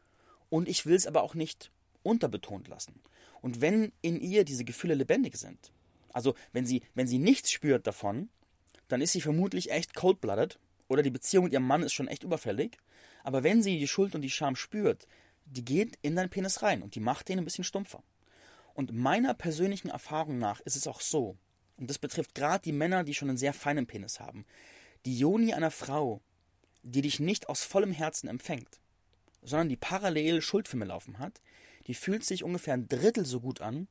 und 0.48 0.68
ich 0.68 0.86
will 0.86 0.94
es 0.94 1.06
aber 1.06 1.22
auch 1.22 1.34
nicht 1.34 1.70
unterbetont 2.04 2.68
lassen. 2.68 3.00
Und 3.42 3.60
wenn 3.60 3.92
in 4.00 4.20
ihr 4.20 4.44
diese 4.44 4.64
Gefühle 4.64 4.94
lebendig 4.94 5.36
sind, 5.36 5.72
also 6.12 6.34
wenn 6.52 6.64
sie, 6.64 6.82
wenn 6.94 7.08
sie 7.08 7.18
nichts 7.18 7.50
spürt 7.50 7.86
davon, 7.86 8.28
dann 8.88 9.00
ist 9.00 9.12
sie 9.12 9.20
vermutlich 9.20 9.72
echt 9.72 9.94
cold-blooded 9.94 10.58
oder 10.88 11.02
die 11.02 11.10
Beziehung 11.10 11.44
mit 11.44 11.52
ihrem 11.52 11.66
Mann 11.66 11.82
ist 11.82 11.92
schon 11.92 12.08
echt 12.08 12.22
überfällig. 12.22 12.78
Aber 13.24 13.42
wenn 13.42 13.62
sie 13.62 13.78
die 13.78 13.88
Schuld 13.88 14.14
und 14.14 14.22
die 14.22 14.30
Scham 14.30 14.54
spürt, 14.54 15.08
die 15.46 15.64
geht 15.64 15.98
in 16.02 16.14
deinen 16.16 16.30
Penis 16.30 16.62
rein 16.62 16.82
und 16.82 16.94
die 16.94 17.00
macht 17.00 17.28
den 17.28 17.38
ein 17.38 17.44
bisschen 17.44 17.64
stumpfer. 17.64 18.02
Und 18.74 18.92
meiner 18.92 19.34
persönlichen 19.34 19.88
Erfahrung 19.88 20.38
nach 20.38 20.60
ist 20.60 20.76
es 20.76 20.86
auch 20.86 21.00
so, 21.00 21.36
und 21.76 21.90
das 21.90 21.98
betrifft 21.98 22.34
gerade 22.34 22.62
die 22.62 22.72
Männer, 22.72 23.04
die 23.04 23.14
schon 23.14 23.28
einen 23.28 23.38
sehr 23.38 23.52
feinen 23.52 23.86
Penis 23.86 24.20
haben, 24.20 24.44
die 25.04 25.18
Joni 25.18 25.52
einer 25.52 25.70
Frau, 25.70 26.20
die 26.82 27.02
dich 27.02 27.20
nicht 27.20 27.48
aus 27.48 27.64
vollem 27.64 27.92
Herzen 27.92 28.28
empfängt, 28.28 28.80
sondern 29.42 29.68
die 29.68 29.76
parallel 29.76 30.42
Schuldfilme 30.42 30.84
laufen 30.84 31.18
hat, 31.18 31.40
die 31.86 31.94
fühlt 31.94 32.24
sich 32.24 32.44
ungefähr 32.44 32.74
ein 32.74 32.88
Drittel 32.88 33.26
so 33.26 33.40
gut 33.40 33.60
an, 33.60 33.88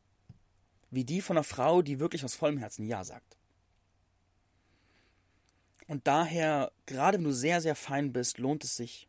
wie 0.92 1.04
die 1.04 1.22
von 1.22 1.38
einer 1.38 1.44
Frau, 1.44 1.82
die 1.82 2.00
wirklich 2.00 2.24
aus 2.24 2.36
vollem 2.36 2.58
Herzen 2.58 2.86
Ja 2.86 3.04
sagt. 3.04 3.38
Und 5.88 6.08
daher, 6.08 6.72
gerade 6.86 7.18
wenn 7.18 7.26
du 7.26 7.34
sehr, 7.34 7.62
sehr 7.62 7.76
fein 7.76 8.14
bist, 8.14 8.38
lohnt 8.38 8.64
es 8.64 8.76
sich, 8.76 9.08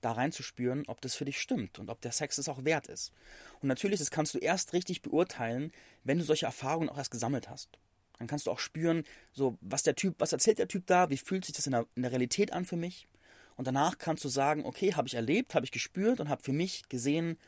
da 0.00 0.12
reinzuspüren, 0.12 0.84
ob 0.88 1.00
das 1.00 1.14
für 1.14 1.24
dich 1.24 1.40
stimmt 1.40 1.78
und 1.78 1.88
ob 1.88 2.00
der 2.00 2.12
Sex 2.12 2.38
es 2.38 2.48
auch 2.48 2.64
wert 2.64 2.88
ist. 2.88 3.12
Und 3.60 3.68
natürlich, 3.68 4.00
das 4.00 4.10
kannst 4.10 4.34
du 4.34 4.38
erst 4.38 4.72
richtig 4.72 5.02
beurteilen, 5.02 5.72
wenn 6.04 6.18
du 6.18 6.24
solche 6.24 6.46
Erfahrungen 6.46 6.88
auch 6.88 6.98
erst 6.98 7.12
gesammelt 7.12 7.48
hast. 7.48 7.78
Dann 8.18 8.26
kannst 8.26 8.46
du 8.46 8.50
auch 8.50 8.58
spüren, 8.58 9.04
so, 9.32 9.58
was 9.60 9.82
der 9.82 9.94
Typ, 9.94 10.16
was 10.18 10.32
erzählt 10.32 10.58
der 10.58 10.68
Typ 10.68 10.86
da, 10.86 11.10
wie 11.10 11.16
fühlt 11.16 11.44
sich 11.44 11.54
das 11.54 11.66
in 11.66 11.72
der, 11.72 11.86
in 11.94 12.02
der 12.02 12.12
Realität 12.12 12.52
an 12.52 12.64
für 12.64 12.76
mich. 12.76 13.08
Und 13.56 13.66
danach 13.66 13.98
kannst 13.98 14.24
du 14.24 14.28
sagen, 14.28 14.64
okay, 14.64 14.94
habe 14.94 15.08
ich 15.08 15.14
erlebt, 15.14 15.54
habe 15.54 15.64
ich 15.64 15.72
gespürt 15.72 16.20
und 16.20 16.28
habe 16.28 16.42
für 16.42 16.52
mich 16.52 16.88
gesehen, 16.88 17.38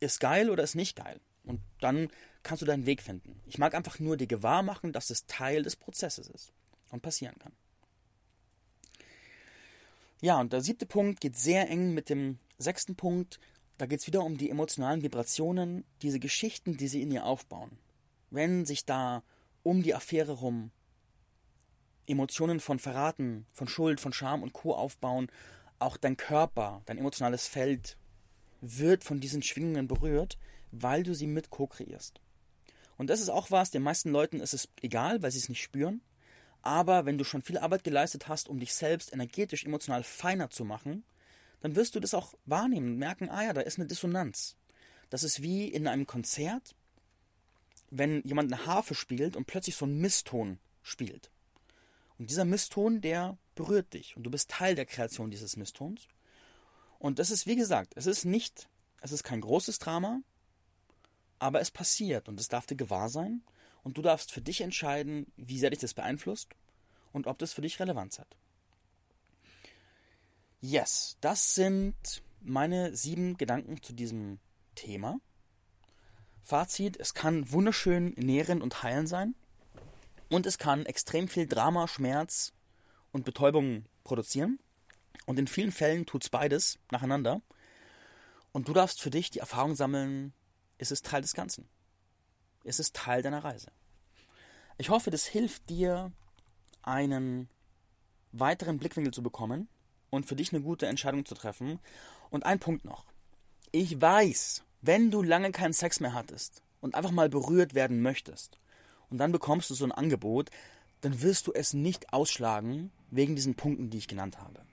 ist 0.00 0.20
geil 0.20 0.50
oder 0.50 0.62
ist 0.62 0.74
nicht 0.74 0.96
geil. 0.96 1.20
Und 1.44 1.60
dann 1.80 2.08
kannst 2.42 2.62
du 2.62 2.66
deinen 2.66 2.86
Weg 2.86 3.02
finden. 3.02 3.40
Ich 3.46 3.58
mag 3.58 3.74
einfach 3.74 3.98
nur 3.98 4.16
dir 4.16 4.26
gewahr 4.26 4.62
machen, 4.62 4.92
dass 4.92 5.10
es 5.10 5.26
Teil 5.26 5.62
des 5.62 5.76
Prozesses 5.76 6.28
ist 6.28 6.52
und 6.90 7.02
passieren 7.02 7.38
kann. 7.38 7.52
Ja, 10.20 10.40
und 10.40 10.52
der 10.52 10.60
siebte 10.60 10.86
Punkt 10.86 11.20
geht 11.20 11.36
sehr 11.36 11.68
eng 11.68 11.92
mit 11.92 12.08
dem 12.08 12.38
sechsten 12.58 12.96
Punkt. 12.96 13.38
Da 13.78 13.86
geht 13.86 14.00
es 14.00 14.06
wieder 14.06 14.24
um 14.24 14.38
die 14.38 14.50
emotionalen 14.50 15.02
Vibrationen, 15.02 15.84
diese 16.02 16.18
Geschichten, 16.18 16.76
die 16.76 16.88
sie 16.88 17.02
in 17.02 17.10
ihr 17.10 17.26
aufbauen. 17.26 17.78
Wenn 18.30 18.64
sich 18.64 18.86
da 18.86 19.22
um 19.62 19.82
die 19.82 19.94
Affäre 19.94 20.32
rum 20.32 20.70
Emotionen 22.06 22.60
von 22.60 22.78
Verraten, 22.78 23.46
von 23.52 23.68
Schuld, 23.68 24.00
von 24.00 24.12
Scham 24.12 24.42
und 24.42 24.52
Co. 24.52 24.74
aufbauen, 24.74 25.28
auch 25.78 25.96
dein 25.96 26.16
Körper, 26.16 26.82
dein 26.86 26.98
emotionales 26.98 27.48
Feld 27.48 27.96
wird 28.60 29.04
von 29.04 29.20
diesen 29.20 29.42
Schwingungen 29.42 29.88
berührt, 29.88 30.38
weil 30.72 31.02
du 31.02 31.14
sie 31.14 31.26
mit 31.26 31.50
co-kreierst. 31.50 32.20
Und 32.98 33.10
das 33.10 33.20
ist 33.20 33.28
auch 33.28 33.50
was, 33.50 33.70
den 33.70 33.82
meisten 33.82 34.10
Leuten 34.10 34.40
ist 34.40 34.54
es 34.54 34.68
egal, 34.82 35.22
weil 35.22 35.30
sie 35.30 35.38
es 35.38 35.48
nicht 35.48 35.62
spüren. 35.62 36.00
Aber 36.62 37.06
wenn 37.06 37.18
du 37.18 37.24
schon 37.24 37.42
viel 37.42 37.58
Arbeit 37.58 37.84
geleistet 37.84 38.28
hast, 38.28 38.48
um 38.48 38.58
dich 38.58 38.74
selbst 38.74 39.12
energetisch, 39.12 39.64
emotional 39.64 40.02
feiner 40.02 40.50
zu 40.50 40.64
machen, 40.64 41.04
dann 41.60 41.76
wirst 41.76 41.94
du 41.94 42.00
das 42.00 42.14
auch 42.14 42.34
wahrnehmen 42.44 42.92
und 42.92 42.98
merken, 42.98 43.28
ah 43.28 43.44
ja, 43.44 43.52
da 43.52 43.60
ist 43.60 43.78
eine 43.78 43.86
Dissonanz. 43.86 44.56
Das 45.10 45.22
ist 45.22 45.42
wie 45.42 45.68
in 45.68 45.86
einem 45.86 46.06
Konzert, 46.06 46.74
wenn 47.90 48.22
jemand 48.22 48.52
eine 48.52 48.66
Harfe 48.66 48.94
spielt 48.94 49.36
und 49.36 49.46
plötzlich 49.46 49.76
so 49.76 49.86
ein 49.86 49.98
Misston 49.98 50.58
spielt. 50.82 51.30
Und 52.18 52.30
dieser 52.30 52.44
Misston, 52.44 53.00
der 53.00 53.38
berührt 53.54 53.94
dich 53.94 54.16
und 54.16 54.24
du 54.24 54.30
bist 54.30 54.50
Teil 54.50 54.74
der 54.74 54.86
Kreation 54.86 55.30
dieses 55.30 55.56
Misstons. 55.56 56.08
Und 56.98 57.18
das 57.18 57.30
ist, 57.30 57.46
wie 57.46 57.56
gesagt, 57.56 57.92
es 57.96 58.06
ist 58.06 58.24
nicht, 58.24 58.68
es 59.00 59.12
ist 59.12 59.22
kein 59.22 59.40
großes 59.40 59.78
Drama, 59.78 60.20
aber 61.38 61.60
es 61.60 61.70
passiert 61.70 62.28
und 62.28 62.40
es 62.40 62.48
darf 62.48 62.66
dir 62.66 62.76
gewahr 62.76 63.08
sein 63.08 63.42
und 63.82 63.98
du 63.98 64.02
darfst 64.02 64.32
für 64.32 64.40
dich 64.40 64.60
entscheiden, 64.60 65.32
wie 65.36 65.58
sehr 65.58 65.70
dich 65.70 65.80
das 65.80 65.94
beeinflusst 65.94 66.48
und 67.12 67.26
ob 67.26 67.38
das 67.38 67.52
für 67.52 67.60
dich 67.60 67.78
Relevanz 67.78 68.18
hat. 68.18 68.36
Yes, 70.60 71.16
das 71.20 71.54
sind 71.54 72.22
meine 72.40 72.96
sieben 72.96 73.36
Gedanken 73.36 73.82
zu 73.82 73.92
diesem 73.92 74.38
Thema. 74.74 75.20
Fazit, 76.42 76.98
es 76.98 77.12
kann 77.12 77.50
wunderschön 77.50 78.14
nährend 78.16 78.62
und 78.62 78.82
heilend 78.82 79.08
sein 79.08 79.34
und 80.30 80.46
es 80.46 80.58
kann 80.58 80.86
extrem 80.86 81.28
viel 81.28 81.46
Drama, 81.46 81.88
Schmerz 81.88 82.52
und 83.12 83.24
Betäubung 83.24 83.84
produzieren. 84.04 84.58
Und 85.24 85.38
in 85.38 85.46
vielen 85.46 85.72
Fällen 85.72 86.06
tut 86.06 86.24
es 86.24 86.30
beides 86.30 86.78
nacheinander. 86.90 87.40
Und 88.52 88.68
du 88.68 88.72
darfst 88.72 89.00
für 89.00 89.10
dich 89.10 89.30
die 89.30 89.38
Erfahrung 89.38 89.74
sammeln, 89.74 90.32
ist 90.78 90.92
es 90.92 91.02
Teil 91.02 91.22
des 91.22 91.34
Ganzen. 91.34 91.68
Ist 92.64 92.80
es 92.80 92.92
Teil 92.92 93.22
deiner 93.22 93.44
Reise. 93.44 93.70
Ich 94.78 94.90
hoffe, 94.90 95.10
das 95.10 95.26
hilft 95.26 95.70
dir, 95.70 96.12
einen 96.82 97.48
weiteren 98.32 98.78
Blickwinkel 98.78 99.12
zu 99.12 99.22
bekommen 99.22 99.68
und 100.10 100.26
für 100.26 100.36
dich 100.36 100.52
eine 100.52 100.62
gute 100.62 100.86
Entscheidung 100.86 101.24
zu 101.24 101.34
treffen. 101.34 101.80
Und 102.30 102.44
ein 102.44 102.58
Punkt 102.58 102.84
noch. 102.84 103.06
Ich 103.72 104.00
weiß, 104.00 104.64
wenn 104.82 105.10
du 105.10 105.22
lange 105.22 105.52
keinen 105.52 105.72
Sex 105.72 106.00
mehr 106.00 106.14
hattest 106.14 106.62
und 106.80 106.94
einfach 106.94 107.10
mal 107.10 107.28
berührt 107.28 107.74
werden 107.74 108.02
möchtest 108.02 108.58
und 109.10 109.18
dann 109.18 109.32
bekommst 109.32 109.70
du 109.70 109.74
so 109.74 109.84
ein 109.84 109.92
Angebot, 109.92 110.50
dann 111.00 111.22
wirst 111.22 111.46
du 111.46 111.52
es 111.52 111.72
nicht 111.72 112.12
ausschlagen 112.12 112.90
wegen 113.10 113.36
diesen 113.36 113.54
Punkten, 113.54 113.90
die 113.90 113.98
ich 113.98 114.08
genannt 114.08 114.38
habe. 114.38 114.64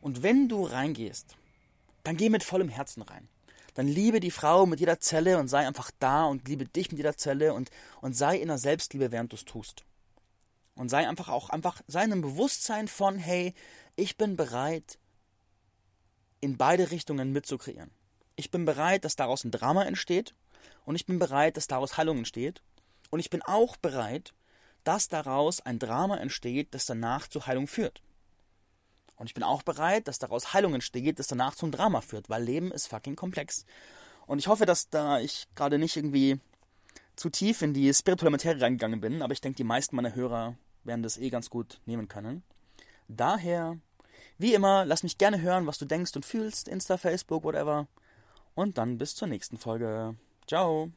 Und 0.00 0.22
wenn 0.22 0.48
du 0.48 0.64
reingehst, 0.64 1.36
dann 2.04 2.16
geh 2.16 2.30
mit 2.30 2.44
vollem 2.44 2.68
Herzen 2.68 3.02
rein. 3.02 3.28
Dann 3.74 3.86
liebe 3.86 4.20
die 4.20 4.30
Frau 4.30 4.66
mit 4.66 4.80
jeder 4.80 4.98
Zelle 4.98 5.38
und 5.38 5.48
sei 5.48 5.66
einfach 5.66 5.90
da 5.98 6.24
und 6.24 6.48
liebe 6.48 6.64
dich 6.66 6.90
mit 6.90 6.98
jeder 6.98 7.16
Zelle 7.16 7.54
und, 7.54 7.70
und 8.00 8.14
sei 8.16 8.36
in 8.38 8.48
der 8.48 8.58
Selbstliebe, 8.58 9.12
während 9.12 9.32
du 9.32 9.36
es 9.36 9.44
tust. 9.44 9.84
Und 10.74 10.88
sei 10.88 11.06
einfach 11.08 11.28
auch 11.28 11.50
einfach, 11.50 11.80
sei 11.86 12.04
in 12.04 12.12
einem 12.12 12.22
Bewusstsein 12.22 12.88
von, 12.88 13.18
hey, 13.18 13.54
ich 13.96 14.16
bin 14.16 14.36
bereit, 14.36 14.98
in 16.40 16.56
beide 16.56 16.90
Richtungen 16.90 17.32
mitzukreieren. 17.32 17.90
Ich 18.36 18.50
bin 18.50 18.64
bereit, 18.64 19.04
dass 19.04 19.16
daraus 19.16 19.44
ein 19.44 19.50
Drama 19.50 19.84
entsteht 19.84 20.34
und 20.84 20.94
ich 20.94 21.06
bin 21.06 21.18
bereit, 21.18 21.56
dass 21.56 21.66
daraus 21.66 21.96
Heilung 21.96 22.18
entsteht. 22.18 22.62
Und 23.10 23.20
ich 23.20 23.30
bin 23.30 23.42
auch 23.42 23.76
bereit, 23.76 24.34
dass 24.84 25.08
daraus 25.08 25.60
ein 25.60 25.78
Drama 25.78 26.16
entsteht, 26.16 26.74
das 26.74 26.86
danach 26.86 27.28
zur 27.28 27.46
Heilung 27.46 27.66
führt. 27.66 28.02
Und 29.18 29.26
ich 29.26 29.34
bin 29.34 29.42
auch 29.42 29.62
bereit, 29.62 30.08
dass 30.08 30.18
daraus 30.18 30.52
Heilung 30.52 30.74
entsteht, 30.74 31.18
das 31.18 31.26
danach 31.26 31.54
zum 31.54 31.70
Drama 31.70 32.00
führt, 32.00 32.30
weil 32.30 32.42
Leben 32.42 32.70
ist 32.70 32.86
fucking 32.86 33.16
komplex. 33.16 33.66
Und 34.26 34.38
ich 34.38 34.46
hoffe, 34.46 34.66
dass 34.66 34.90
da 34.90 35.18
ich 35.18 35.48
gerade 35.54 35.78
nicht 35.78 35.96
irgendwie 35.96 36.40
zu 37.16 37.30
tief 37.30 37.62
in 37.62 37.74
die 37.74 37.92
spirituelle 37.92 38.30
Materie 38.30 38.62
reingegangen 38.62 39.00
bin, 39.00 39.22
aber 39.22 39.32
ich 39.32 39.40
denke, 39.40 39.56
die 39.56 39.64
meisten 39.64 39.96
meiner 39.96 40.14
Hörer 40.14 40.56
werden 40.84 41.02
das 41.02 41.18
eh 41.18 41.30
ganz 41.30 41.50
gut 41.50 41.80
nehmen 41.84 42.08
können. 42.08 42.42
Daher, 43.08 43.78
wie 44.38 44.54
immer, 44.54 44.84
lass 44.84 45.02
mich 45.02 45.18
gerne 45.18 45.40
hören, 45.40 45.66
was 45.66 45.78
du 45.78 45.84
denkst 45.84 46.14
und 46.14 46.24
fühlst, 46.24 46.68
Insta, 46.68 46.96
Facebook, 46.96 47.42
whatever. 47.42 47.88
Und 48.54 48.78
dann 48.78 48.98
bis 48.98 49.14
zur 49.14 49.28
nächsten 49.28 49.56
Folge. 49.56 50.14
Ciao. 50.46 50.92